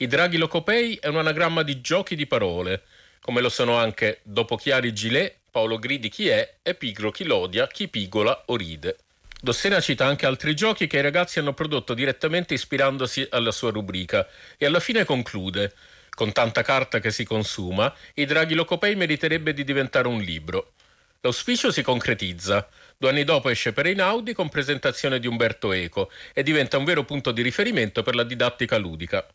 I 0.03 0.07
draghi 0.07 0.35
locopei 0.35 0.97
è 0.97 1.07
un 1.07 1.15
anagramma 1.15 1.63
di 1.63 1.79
giochi 1.79 2.17
di 2.17 2.27
parole, 2.27 2.81
come 3.21 3.39
lo 3.39 3.47
sono 3.47 3.77
anche 3.77 4.19
Dopo 4.23 4.57
Chiari 4.57 4.91
Gilet, 4.93 5.33
Paolo 5.49 5.79
Gridi 5.79 6.09
chi 6.09 6.27
è 6.27 6.55
e 6.61 6.75
Pigro 6.75 7.09
chi 7.09 7.23
lodia, 7.23 7.67
chi 7.67 7.87
pigola 7.87 8.43
o 8.47 8.57
ride. 8.57 8.97
Dossena 9.39 9.79
cita 9.79 10.05
anche 10.05 10.25
altri 10.25 10.57
giochi 10.57 10.87
che 10.87 10.97
i 10.97 11.01
ragazzi 11.01 11.39
hanno 11.39 11.53
prodotto 11.53 11.93
direttamente 11.93 12.53
ispirandosi 12.53 13.25
alla 13.31 13.51
sua 13.51 13.71
rubrica 13.71 14.27
e 14.57 14.65
alla 14.65 14.81
fine 14.81 15.05
conclude 15.05 15.73
con 16.09 16.33
tanta 16.33 16.63
carta 16.63 16.99
che 16.99 17.09
si 17.09 17.23
consuma, 17.23 17.95
i 18.15 18.25
draghi 18.25 18.55
locopei 18.55 18.97
meriterebbe 18.97 19.53
di 19.53 19.63
diventare 19.63 20.09
un 20.09 20.19
libro. 20.19 20.73
L'auspicio 21.21 21.71
si 21.71 21.81
concretizza. 21.81 22.67
Due 22.97 23.07
anni 23.07 23.23
dopo 23.23 23.47
esce 23.47 23.71
per 23.71 23.85
Einaudi 23.85 24.33
con 24.33 24.49
presentazione 24.49 25.21
di 25.21 25.27
Umberto 25.27 25.71
Eco 25.71 26.11
e 26.33 26.43
diventa 26.43 26.77
un 26.77 26.83
vero 26.83 27.05
punto 27.05 27.31
di 27.31 27.41
riferimento 27.41 28.03
per 28.03 28.15
la 28.15 28.23
didattica 28.23 28.75
ludica. 28.75 29.25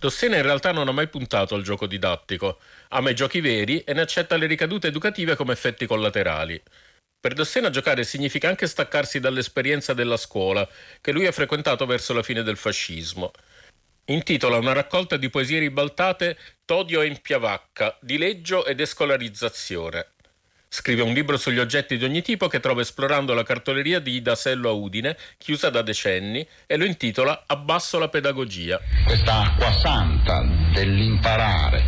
Dossena 0.00 0.36
in 0.36 0.42
realtà 0.42 0.72
non 0.72 0.88
ha 0.88 0.92
mai 0.92 1.08
puntato 1.08 1.54
al 1.54 1.62
gioco 1.62 1.86
didattico, 1.86 2.58
ama 2.88 3.10
i 3.10 3.14
giochi 3.14 3.42
veri 3.42 3.80
e 3.80 3.92
ne 3.92 4.00
accetta 4.00 4.38
le 4.38 4.46
ricadute 4.46 4.86
educative 4.86 5.36
come 5.36 5.52
effetti 5.52 5.84
collaterali. 5.84 6.60
Per 7.20 7.34
Dossena 7.34 7.68
giocare 7.68 8.02
significa 8.04 8.48
anche 8.48 8.66
staccarsi 8.66 9.20
dall'esperienza 9.20 9.92
della 9.92 10.16
scuola, 10.16 10.66
che 11.02 11.12
lui 11.12 11.26
ha 11.26 11.32
frequentato 11.32 11.84
verso 11.84 12.14
la 12.14 12.22
fine 12.22 12.42
del 12.42 12.56
fascismo. 12.56 13.30
Intitola 14.06 14.56
una 14.56 14.72
raccolta 14.72 15.18
di 15.18 15.28
poesie 15.28 15.58
ribaltate 15.58 16.38
Todio 16.64 17.02
e 17.02 17.06
Impiavacca, 17.08 17.98
dileggio 18.00 18.64
ed 18.64 18.80
escolarizzazione. 18.80 20.12
Scrive 20.72 21.02
un 21.02 21.12
libro 21.12 21.36
sugli 21.36 21.58
oggetti 21.58 21.96
di 21.98 22.04
ogni 22.04 22.22
tipo 22.22 22.46
che 22.46 22.60
trova 22.60 22.82
esplorando 22.82 23.34
la 23.34 23.42
cartoleria 23.42 23.98
di 23.98 24.22
Dasello 24.22 24.68
a 24.68 24.72
Udine, 24.72 25.16
chiusa 25.36 25.68
da 25.68 25.82
decenni, 25.82 26.46
e 26.64 26.76
lo 26.76 26.84
intitola 26.84 27.42
Abbasso 27.44 27.98
la 27.98 28.06
pedagogia. 28.06 28.80
Questa 29.04 29.40
acqua 29.40 29.72
santa 29.72 30.46
dell'imparare 30.72 31.82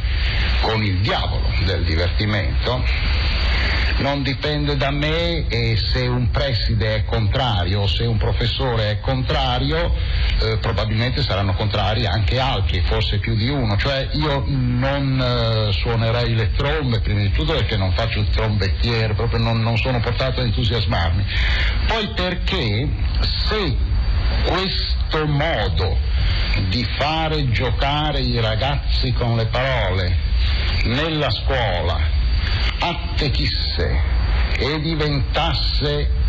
con 0.62 0.82
il 0.82 1.00
diavolo 1.00 1.46
del 1.64 1.84
divertimento 1.84 2.82
non 3.98 4.22
dipende 4.22 4.76
da 4.76 4.90
me 4.90 5.46
e 5.48 5.76
se 5.76 6.06
un 6.06 6.30
preside 6.30 6.96
è 6.96 7.04
contrario 7.04 7.80
o 7.80 7.86
se 7.86 8.04
un 8.04 8.16
professore 8.16 8.90
è 8.90 9.00
contrario, 9.00 9.94
eh, 10.42 10.58
probabilmente 10.58 11.22
saranno 11.22 11.54
contrari 11.54 12.06
anche 12.06 12.38
altri, 12.38 12.80
forse 12.82 13.18
più 13.18 13.34
di 13.34 13.48
uno. 13.48 13.76
Cioè 13.76 14.08
io 14.12 14.44
non 14.46 15.20
eh, 15.20 15.72
suonerei 15.72 16.34
le 16.34 16.52
trombe, 16.52 17.00
prima 17.00 17.20
di 17.20 17.30
tutto 17.32 17.52
perché 17.52 17.76
non 17.76 17.92
faccio 17.92 18.20
il 18.20 18.28
trombettiere, 18.30 19.14
proprio 19.14 19.38
non, 19.38 19.60
non 19.60 19.76
sono 19.76 20.00
portato 20.00 20.40
ad 20.40 20.46
entusiasmarmi. 20.46 21.24
Poi 21.86 22.08
perché 22.14 22.88
se 23.20 23.76
questo 24.46 25.26
modo 25.26 25.96
di 26.68 26.84
fare 26.98 27.50
giocare 27.50 28.20
i 28.20 28.40
ragazzi 28.40 29.12
con 29.12 29.36
le 29.36 29.46
parole 29.46 30.16
nella 30.84 31.30
scuola 31.30 32.20
attecchisse 32.78 34.00
e 34.56 34.80
diventasse 34.80 36.20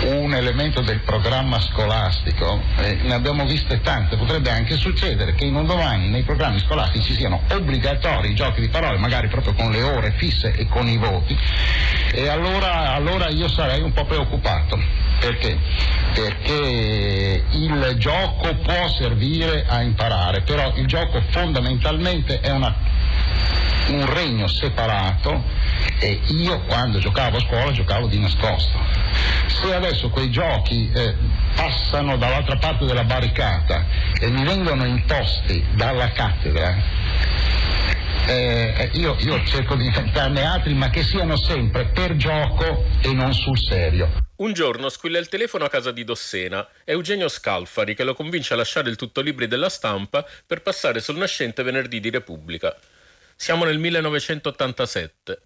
un 0.00 0.32
elemento 0.32 0.80
del 0.80 1.00
programma 1.00 1.58
scolastico, 1.58 2.62
eh, 2.78 2.98
ne 3.02 3.14
abbiamo 3.14 3.44
viste 3.46 3.80
tante, 3.80 4.16
potrebbe 4.16 4.50
anche 4.50 4.76
succedere 4.76 5.34
che 5.34 5.44
in 5.44 5.56
un 5.56 5.66
domani 5.66 6.08
nei 6.08 6.22
programmi 6.22 6.60
scolastici 6.60 7.14
siano 7.14 7.42
obbligatori 7.50 8.30
i 8.30 8.34
giochi 8.34 8.60
di 8.60 8.68
parole, 8.68 8.98
magari 8.98 9.26
proprio 9.28 9.54
con 9.54 9.72
le 9.72 9.82
ore 9.82 10.14
fisse 10.16 10.52
e 10.52 10.68
con 10.68 10.86
i 10.86 10.96
voti, 10.98 11.36
e 12.12 12.28
allora, 12.28 12.92
allora 12.92 13.28
io 13.28 13.48
sarei 13.48 13.82
un 13.82 13.92
po' 13.92 14.04
preoccupato. 14.04 15.06
Perché? 15.18 15.58
Perché 16.14 17.44
il 17.50 17.94
gioco 17.98 18.54
può 18.62 18.88
servire 18.88 19.64
a 19.66 19.82
imparare, 19.82 20.42
però 20.42 20.72
il 20.76 20.86
gioco 20.86 21.20
fondamentalmente 21.30 22.38
è 22.38 22.52
una 22.52 22.72
un 23.88 24.06
regno 24.12 24.46
separato 24.46 25.42
e 26.00 26.20
io 26.28 26.60
quando 26.62 26.98
giocavo 26.98 27.36
a 27.36 27.40
scuola 27.40 27.72
giocavo 27.72 28.06
di 28.06 28.18
nascosto. 28.18 28.78
Se 29.46 29.74
adesso 29.74 30.10
quei 30.10 30.30
giochi 30.30 30.90
eh, 30.94 31.14
passano 31.54 32.16
dall'altra 32.16 32.56
parte 32.56 32.84
della 32.84 33.04
barricata 33.04 33.84
e 34.20 34.28
mi 34.28 34.44
vengono 34.44 34.84
imposti 34.84 35.64
dalla 35.74 36.12
cattedra, 36.12 36.76
eh, 38.26 38.90
io, 38.92 39.16
io 39.20 39.42
cerco 39.44 39.74
di 39.74 39.86
inventarne 39.86 40.44
altri, 40.44 40.74
ma 40.74 40.90
che 40.90 41.02
siano 41.02 41.36
sempre 41.36 41.86
per 41.86 42.16
gioco 42.16 42.84
e 43.00 43.12
non 43.14 43.32
sul 43.32 43.58
serio. 43.58 44.26
Un 44.36 44.52
giorno 44.52 44.88
squilla 44.88 45.18
il 45.18 45.28
telefono 45.28 45.64
a 45.64 45.68
casa 45.68 45.90
di 45.90 46.04
Dossena. 46.04 46.64
È 46.84 46.90
Eugenio 46.90 47.28
Scalfari 47.28 47.94
che 47.94 48.04
lo 48.04 48.14
convince 48.14 48.52
a 48.52 48.56
lasciare 48.56 48.90
il 48.90 48.96
tutto 48.96 49.20
libri 49.20 49.48
della 49.48 49.68
stampa 49.68 50.24
per 50.46 50.62
passare 50.62 51.00
sul 51.00 51.16
nascente 51.16 51.62
venerdì 51.62 52.00
di 52.00 52.10
Repubblica. 52.10 52.76
Siamo 53.40 53.64
nel 53.64 53.78
1987. 53.78 55.40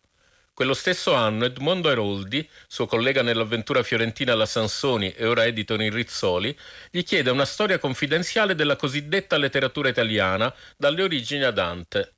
Quello 0.55 0.72
stesso 0.72 1.12
anno 1.12 1.44
Edmondo 1.44 1.90
Eroldi, 1.90 2.48
suo 2.66 2.87
collega 2.87 3.22
nell'avventura 3.22 3.83
fiorentina 3.83 4.33
alla 4.33 4.46
Sansoni 4.46 5.12
e 5.12 5.26
ora 5.26 5.44
editore 5.44 5.85
in 5.85 5.92
Rizzoli, 5.92 6.59
gli 6.90 7.02
chiede 7.05 7.31
una 7.31 7.44
storia 7.44 7.78
confidenziale 7.78 8.55
della 8.55 8.76
cosiddetta 8.76 9.37
letteratura 9.37 9.90
italiana 9.90 10.52
dalle 10.74 11.02
origini 11.02 11.44
a 11.44 11.50
Dante. 11.50 12.14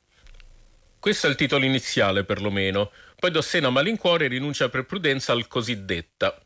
Questo 1.00 1.26
è 1.26 1.30
il 1.30 1.36
titolo 1.36 1.64
iniziale, 1.64 2.22
perlomeno. 2.22 2.92
Poi 3.16 3.32
Dossena 3.32 3.68
malincuore 3.68 4.28
rinuncia 4.28 4.68
per 4.68 4.86
prudenza 4.86 5.32
al 5.32 5.48
cosiddetta. 5.48 6.40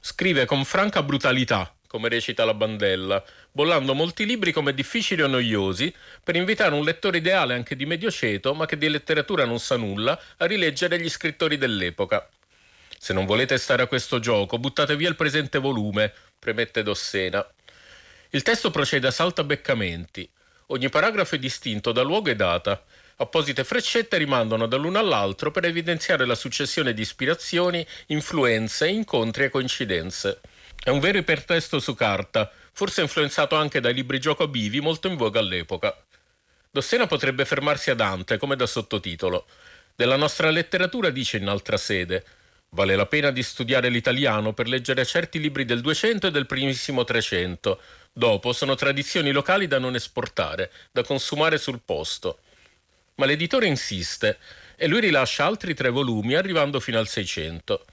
Scrive 0.00 0.46
con 0.46 0.64
franca 0.64 1.04
brutalità, 1.04 1.72
come 1.92 2.08
recita 2.08 2.46
la 2.46 2.54
bandella, 2.54 3.22
bollando 3.52 3.92
molti 3.92 4.24
libri 4.24 4.50
come 4.50 4.72
difficili 4.72 5.20
o 5.20 5.26
noiosi, 5.26 5.94
per 6.24 6.36
invitare 6.36 6.74
un 6.74 6.84
lettore 6.84 7.18
ideale 7.18 7.52
anche 7.52 7.76
di 7.76 7.84
medio 7.84 8.10
ceto, 8.10 8.54
ma 8.54 8.64
che 8.64 8.78
di 8.78 8.88
letteratura 8.88 9.44
non 9.44 9.58
sa 9.58 9.76
nulla, 9.76 10.18
a 10.38 10.46
rileggere 10.46 10.98
gli 10.98 11.10
scrittori 11.10 11.58
dell'epoca. 11.58 12.26
Se 12.98 13.12
non 13.12 13.26
volete 13.26 13.58
stare 13.58 13.82
a 13.82 13.86
questo 13.86 14.20
gioco, 14.20 14.58
buttate 14.58 14.96
via 14.96 15.10
il 15.10 15.16
presente 15.16 15.58
volume, 15.58 16.10
premette 16.38 16.82
Dossena. 16.82 17.46
Il 18.30 18.40
testo 18.40 18.70
procede 18.70 19.08
a 19.08 19.10
saltabeccamenti. 19.10 20.26
Ogni 20.68 20.88
paragrafo 20.88 21.34
è 21.34 21.38
distinto 21.38 21.92
da 21.92 22.00
luogo 22.00 22.30
e 22.30 22.36
data. 22.36 22.82
Apposite 23.16 23.64
freccette 23.64 24.16
rimandano 24.16 24.66
dall'uno 24.66 24.98
all'altro 24.98 25.50
per 25.50 25.66
evidenziare 25.66 26.24
la 26.24 26.34
successione 26.34 26.94
di 26.94 27.02
ispirazioni, 27.02 27.86
influenze, 28.06 28.88
incontri 28.88 29.44
e 29.44 29.50
coincidenze. 29.50 30.40
È 30.84 30.90
un 30.90 30.98
vero 30.98 31.18
ipertesto 31.18 31.78
su 31.78 31.94
carta, 31.94 32.50
forse 32.72 33.02
influenzato 33.02 33.54
anche 33.54 33.78
dai 33.78 33.94
libri 33.94 34.18
gioco 34.18 34.48
bivi 34.48 34.80
molto 34.80 35.06
in 35.06 35.16
voga 35.16 35.38
all'epoca. 35.38 35.96
Dossena 36.72 37.06
potrebbe 37.06 37.44
fermarsi 37.44 37.90
a 37.90 37.94
Dante 37.94 38.36
come 38.36 38.56
da 38.56 38.66
sottotitolo. 38.66 39.46
Della 39.94 40.16
nostra 40.16 40.50
letteratura 40.50 41.10
dice 41.10 41.36
in 41.36 41.46
altra 41.46 41.76
sede 41.76 42.24
Vale 42.70 42.96
la 42.96 43.06
pena 43.06 43.30
di 43.30 43.44
studiare 43.44 43.90
l'italiano 43.90 44.54
per 44.54 44.66
leggere 44.66 45.04
certi 45.04 45.38
libri 45.38 45.64
del 45.64 45.82
200 45.82 46.26
e 46.26 46.30
del 46.32 46.46
primissimo 46.46 47.04
300. 47.04 47.80
Dopo 48.12 48.52
sono 48.52 48.74
tradizioni 48.74 49.30
locali 49.30 49.68
da 49.68 49.78
non 49.78 49.94
esportare, 49.94 50.72
da 50.90 51.04
consumare 51.04 51.58
sul 51.58 51.80
posto. 51.84 52.40
Ma 53.16 53.26
l'editore 53.26 53.66
insiste 53.66 54.38
e 54.74 54.88
lui 54.88 55.00
rilascia 55.00 55.44
altri 55.44 55.74
tre 55.74 55.90
volumi 55.90 56.34
arrivando 56.34 56.80
fino 56.80 56.98
al 56.98 57.06
600. 57.06 57.84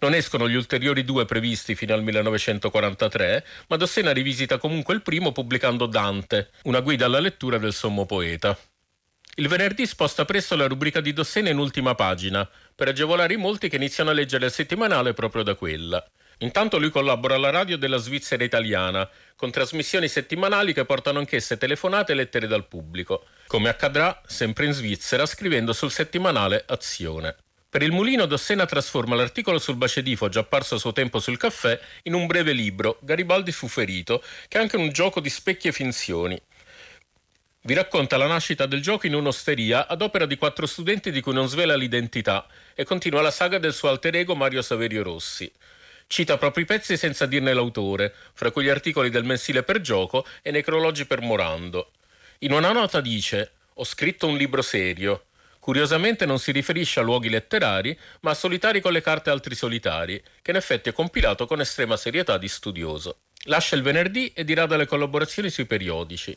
Non 0.00 0.14
escono 0.14 0.48
gli 0.48 0.54
ulteriori 0.54 1.04
due 1.04 1.24
previsti 1.24 1.74
fino 1.74 1.92
al 1.92 2.02
1943, 2.02 3.44
ma 3.68 3.76
Dossena 3.76 4.12
rivisita 4.12 4.58
comunque 4.58 4.94
il 4.94 5.02
primo 5.02 5.32
pubblicando 5.32 5.86
Dante, 5.86 6.50
una 6.64 6.80
guida 6.80 7.06
alla 7.06 7.18
lettura 7.18 7.58
del 7.58 7.72
sommo 7.72 8.06
poeta. 8.06 8.56
Il 9.34 9.48
venerdì 9.48 9.86
sposta 9.86 10.24
presto 10.24 10.56
la 10.56 10.66
rubrica 10.66 11.00
di 11.00 11.12
Dossena 11.12 11.48
in 11.50 11.58
ultima 11.58 11.94
pagina, 11.94 12.48
per 12.74 12.88
agevolare 12.88 13.34
i 13.34 13.38
molti 13.38 13.68
che 13.68 13.76
iniziano 13.76 14.10
a 14.10 14.12
leggere 14.12 14.46
il 14.46 14.52
settimanale 14.52 15.14
proprio 15.14 15.42
da 15.42 15.54
quella. 15.54 16.04
Intanto 16.38 16.78
lui 16.78 16.90
collabora 16.90 17.34
alla 17.34 17.50
radio 17.50 17.76
della 17.76 17.96
Svizzera 17.96 18.44
italiana, 18.44 19.08
con 19.34 19.50
trasmissioni 19.50 20.06
settimanali 20.06 20.72
che 20.72 20.84
portano 20.84 21.18
anch'esse 21.18 21.56
telefonate 21.56 22.12
e 22.12 22.14
lettere 22.14 22.46
dal 22.46 22.66
pubblico, 22.66 23.26
come 23.48 23.68
accadrà 23.68 24.20
sempre 24.26 24.66
in 24.66 24.72
Svizzera 24.72 25.26
scrivendo 25.26 25.72
sul 25.72 25.90
settimanale 25.90 26.64
Azione. 26.66 27.36
Per 27.78 27.86
il 27.86 27.92
mulino 27.92 28.26
Dossena 28.26 28.66
trasforma 28.66 29.14
l'articolo 29.14 29.60
sul 29.60 29.76
bacedifo 29.76 30.28
già 30.28 30.40
apparso 30.40 30.74
a 30.74 30.78
suo 30.78 30.90
tempo 30.90 31.20
sul 31.20 31.36
caffè 31.36 31.78
in 32.02 32.14
un 32.14 32.26
breve 32.26 32.50
libro, 32.50 32.98
Garibaldi 33.02 33.52
fu 33.52 33.68
ferito, 33.68 34.20
che 34.48 34.58
è 34.58 34.60
anche 34.60 34.76
un 34.76 34.90
gioco 34.90 35.20
di 35.20 35.30
specchi 35.30 35.68
e 35.68 35.72
finzioni. 35.72 36.36
Vi 37.60 37.74
racconta 37.74 38.16
la 38.16 38.26
nascita 38.26 38.66
del 38.66 38.82
gioco 38.82 39.06
in 39.06 39.14
un'osteria 39.14 39.86
ad 39.86 40.02
opera 40.02 40.26
di 40.26 40.34
quattro 40.34 40.66
studenti 40.66 41.12
di 41.12 41.20
cui 41.20 41.32
non 41.32 41.46
svela 41.46 41.76
l'identità 41.76 42.48
e 42.74 42.82
continua 42.82 43.22
la 43.22 43.30
saga 43.30 43.58
del 43.58 43.72
suo 43.72 43.90
alter 43.90 44.16
ego 44.16 44.34
Mario 44.34 44.60
Saverio 44.62 45.04
Rossi. 45.04 45.48
Cita 46.08 46.36
propri 46.36 46.64
pezzi 46.64 46.96
senza 46.96 47.26
dirne 47.26 47.52
l'autore, 47.52 48.12
fra 48.32 48.50
cui 48.50 48.64
gli 48.64 48.70
articoli 48.70 49.08
del 49.08 49.22
mensile 49.22 49.62
per 49.62 49.80
gioco 49.80 50.26
e 50.42 50.50
necrologi 50.50 51.04
per 51.04 51.20
Morando. 51.20 51.92
In 52.38 52.50
una 52.50 52.72
nota 52.72 53.00
dice: 53.00 53.52
Ho 53.74 53.84
scritto 53.84 54.26
un 54.26 54.36
libro 54.36 54.62
serio. 54.62 55.26
Curiosamente 55.68 56.24
non 56.24 56.38
si 56.38 56.50
riferisce 56.50 56.98
a 56.98 57.02
luoghi 57.02 57.28
letterari, 57.28 57.94
ma 58.22 58.30
a 58.30 58.34
solitari 58.34 58.80
con 58.80 58.90
le 58.90 59.02
carte 59.02 59.28
altri 59.28 59.54
solitari, 59.54 60.18
che 60.40 60.50
in 60.50 60.56
effetti 60.56 60.88
è 60.88 60.94
compilato 60.94 61.44
con 61.44 61.60
estrema 61.60 61.98
serietà 61.98 62.38
di 62.38 62.48
studioso. 62.48 63.18
Lascia 63.42 63.76
il 63.76 63.82
venerdì 63.82 64.32
e 64.32 64.44
dirà 64.44 64.64
dalle 64.64 64.86
collaborazioni 64.86 65.50
sui 65.50 65.66
periodici. 65.66 66.34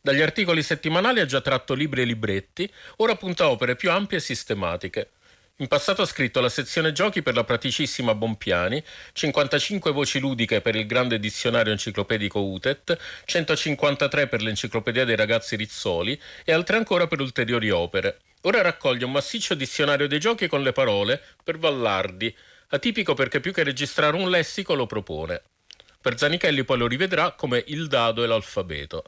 Dagli 0.00 0.20
articoli 0.20 0.64
settimanali 0.64 1.20
ha 1.20 1.26
già 1.26 1.40
tratto 1.40 1.74
libri 1.74 2.02
e 2.02 2.06
libretti, 2.06 2.68
ora 2.96 3.14
punta 3.14 3.44
a 3.44 3.50
opere 3.50 3.76
più 3.76 3.88
ampie 3.92 4.18
e 4.18 4.20
sistematiche. 4.20 5.10
In 5.58 5.68
passato 5.68 6.02
ha 6.02 6.06
scritto 6.06 6.42
la 6.42 6.50
sezione 6.50 6.92
giochi 6.92 7.22
per 7.22 7.34
la 7.34 7.42
praticissima 7.42 8.14
Bompiani, 8.14 8.82
55 9.12 9.90
voci 9.90 10.18
ludiche 10.18 10.60
per 10.60 10.76
il 10.76 10.84
grande 10.84 11.18
dizionario 11.18 11.72
enciclopedico 11.72 12.42
UTET, 12.42 12.98
153 13.24 14.26
per 14.26 14.42
l'enciclopedia 14.42 15.06
dei 15.06 15.16
ragazzi 15.16 15.56
Rizzoli 15.56 16.20
e 16.44 16.52
altre 16.52 16.76
ancora 16.76 17.06
per 17.06 17.22
ulteriori 17.22 17.70
opere. 17.70 18.18
Ora 18.42 18.60
raccoglie 18.60 19.06
un 19.06 19.12
massiccio 19.12 19.54
dizionario 19.54 20.06
dei 20.06 20.20
giochi 20.20 20.46
con 20.46 20.62
le 20.62 20.72
parole 20.72 21.22
per 21.42 21.56
Vallardi, 21.56 22.36
atipico 22.68 23.14
perché 23.14 23.40
più 23.40 23.54
che 23.54 23.62
registrare 23.62 24.14
un 24.14 24.28
lessico 24.28 24.74
lo 24.74 24.84
propone. 24.84 25.40
Per 26.02 26.18
Zanichelli 26.18 26.64
poi 26.64 26.76
lo 26.76 26.86
rivedrà 26.86 27.32
come 27.32 27.64
il 27.68 27.86
dado 27.86 28.22
e 28.22 28.26
l'alfabeto. 28.26 29.04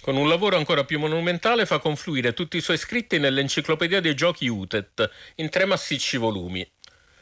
Con 0.00 0.16
un 0.16 0.28
lavoro 0.28 0.56
ancora 0.56 0.84
più 0.84 1.00
monumentale 1.00 1.66
fa 1.66 1.80
confluire 1.80 2.32
tutti 2.32 2.56
i 2.56 2.60
suoi 2.60 2.76
scritti 2.76 3.18
nell'Enciclopedia 3.18 4.00
dei 4.00 4.14
giochi 4.14 4.46
UTET, 4.46 5.10
in 5.36 5.48
tre 5.48 5.64
massicci 5.64 6.16
volumi. 6.16 6.64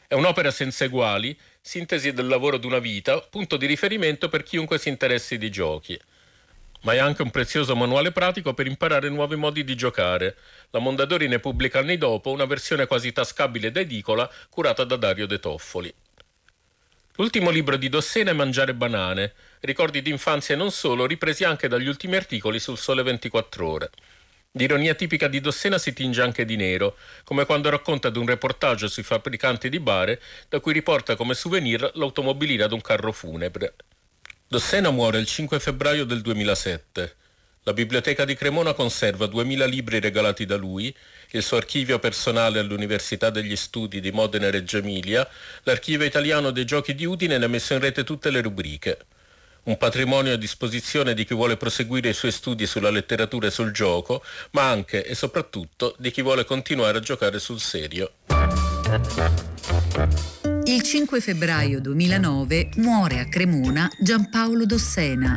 È 0.07 0.13
un'opera 0.13 0.51
senza 0.51 0.83
eguali, 0.83 1.35
sintesi 1.59 2.13
del 2.13 2.27
lavoro 2.27 2.57
d'una 2.57 2.77
vita, 2.77 3.19
punto 3.21 3.57
di 3.57 3.65
riferimento 3.65 4.29
per 4.29 4.43
chiunque 4.43 4.77
si 4.77 4.89
interessi 4.89 5.39
di 5.39 5.49
giochi. 5.49 5.99
Ma 6.81 6.93
è 6.93 6.99
anche 6.99 7.23
un 7.23 7.31
prezioso 7.31 7.75
manuale 7.75 8.11
pratico 8.11 8.53
per 8.53 8.67
imparare 8.67 9.09
nuovi 9.09 9.35
modi 9.35 9.63
di 9.63 9.75
giocare. 9.75 10.37
La 10.69 10.77
Mondadori 10.77 11.27
ne 11.27 11.39
pubblica 11.39 11.79
anni 11.79 11.97
dopo 11.97 12.29
una 12.29 12.45
versione 12.45 12.85
quasi 12.85 13.11
tascabile 13.11 13.67
ed 13.67 13.77
edicola 13.77 14.29
curata 14.49 14.83
da 14.83 14.95
Dario 14.95 15.25
De 15.25 15.39
Toffoli. 15.39 15.91
L'ultimo 17.17 17.49
libro 17.49 17.77
di 17.77 17.87
Dossena 17.87 18.31
è 18.31 18.33
Mangiare 18.33 18.73
banane, 18.73 19.35
ricordi 19.61 20.01
d'infanzia 20.01 20.53
e 20.53 20.57
non 20.57 20.69
solo, 20.69 21.05
ripresi 21.05 21.45
anche 21.45 21.69
dagli 21.69 21.87
ultimi 21.87 22.17
articoli 22.17 22.59
sul 22.59 22.77
Sole 22.77 23.03
24 23.03 23.69
Ore. 23.69 23.89
L'ironia 24.51 24.95
tipica 24.95 25.29
di 25.29 25.39
Dossena 25.39 25.77
si 25.77 25.93
tinge 25.93 26.21
anche 26.21 26.43
di 26.43 26.57
nero, 26.57 26.97
come 27.23 27.45
quando 27.45 27.69
racconta 27.69 28.09
di 28.09 28.17
un 28.17 28.25
reportaggio 28.25 28.89
sui 28.89 29.03
fabbricanti 29.03 29.69
di 29.69 29.79
bare, 29.79 30.21
da 30.49 30.59
cui 30.59 30.73
riporta 30.73 31.15
come 31.15 31.35
souvenir 31.35 31.89
l'automobilina 31.93 32.67
d'un 32.67 32.81
carro 32.81 33.13
funebre. 33.13 33.75
Dossena 34.45 34.89
muore 34.89 35.17
il 35.19 35.25
5 35.25 35.57
febbraio 35.57 36.03
del 36.03 36.19
2007. 36.19 37.15
La 37.67 37.73
biblioteca 37.73 38.25
di 38.25 38.35
Cremona 38.35 38.73
conserva 38.73 39.25
2000 39.25 39.65
libri 39.65 39.99
regalati 39.99 40.45
da 40.45 40.55
lui, 40.55 40.95
il 41.31 41.41
suo 41.41 41.57
archivio 41.57 41.97
personale 41.97 42.59
all'Università 42.59 43.31
degli 43.31 43.55
Studi 43.55 43.99
di 44.01 44.11
Modena 44.11 44.45
e 44.45 44.51
Reggio 44.51 44.77
Emilia, 44.77 45.27
l'archivio 45.63 46.05
italiano 46.05 46.51
dei 46.51 46.63
giochi 46.63 46.93
di 46.93 47.05
Udine 47.05 47.39
ne 47.39 47.45
ha 47.45 47.47
messo 47.47 47.73
in 47.73 47.79
rete 47.79 48.03
tutte 48.03 48.29
le 48.29 48.41
rubriche. 48.41 48.99
Un 49.63 49.77
patrimonio 49.77 50.33
a 50.33 50.37
disposizione 50.37 51.15
di 51.15 51.25
chi 51.25 51.33
vuole 51.33 51.57
proseguire 51.57 52.09
i 52.09 52.13
suoi 52.13 52.31
studi 52.31 52.67
sulla 52.67 52.91
letteratura 52.91 53.47
e 53.47 53.51
sul 53.51 53.71
gioco, 53.71 54.23
ma 54.51 54.69
anche 54.69 55.03
e 55.03 55.15
soprattutto 55.15 55.95
di 55.97 56.11
chi 56.11 56.21
vuole 56.21 56.45
continuare 56.45 56.99
a 56.99 57.01
giocare 57.01 57.39
sul 57.39 57.59
serio. 57.59 58.11
Il 60.65 60.83
5 60.83 61.19
febbraio 61.19 61.81
2009 61.81 62.69
muore 62.75 63.17
a 63.17 63.27
Cremona 63.27 63.89
Giampaolo 63.99 64.67
Dossena. 64.67 65.35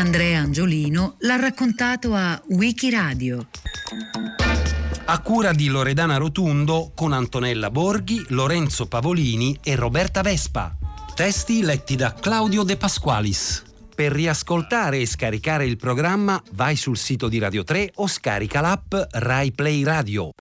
Andrea 0.00 0.40
Angiolino 0.40 1.16
l'ha 1.18 1.36
raccontato 1.36 2.14
a 2.14 2.40
Wikiradio. 2.48 3.48
A 5.04 5.20
cura 5.20 5.52
di 5.52 5.66
Loredana 5.68 6.16
Rotundo 6.16 6.92
con 6.94 7.12
Antonella 7.12 7.70
Borghi, 7.70 8.24
Lorenzo 8.28 8.86
Pavolini 8.86 9.58
e 9.62 9.76
Roberta 9.76 10.22
Vespa. 10.22 10.74
Testi 11.14 11.60
letti 11.60 11.96
da 11.96 12.14
Claudio 12.14 12.62
De 12.62 12.78
Pasqualis. 12.78 13.62
Per 13.94 14.10
riascoltare 14.10 15.00
e 15.00 15.06
scaricare 15.06 15.66
il 15.66 15.76
programma 15.76 16.42
vai 16.52 16.76
sul 16.76 16.96
sito 16.96 17.28
di 17.28 17.38
Radio 17.38 17.62
3 17.62 17.92
o 17.96 18.06
scarica 18.06 18.62
l'app 18.62 18.94
Rai 19.10 19.52
Play 19.52 19.84
Radio. 19.84 20.30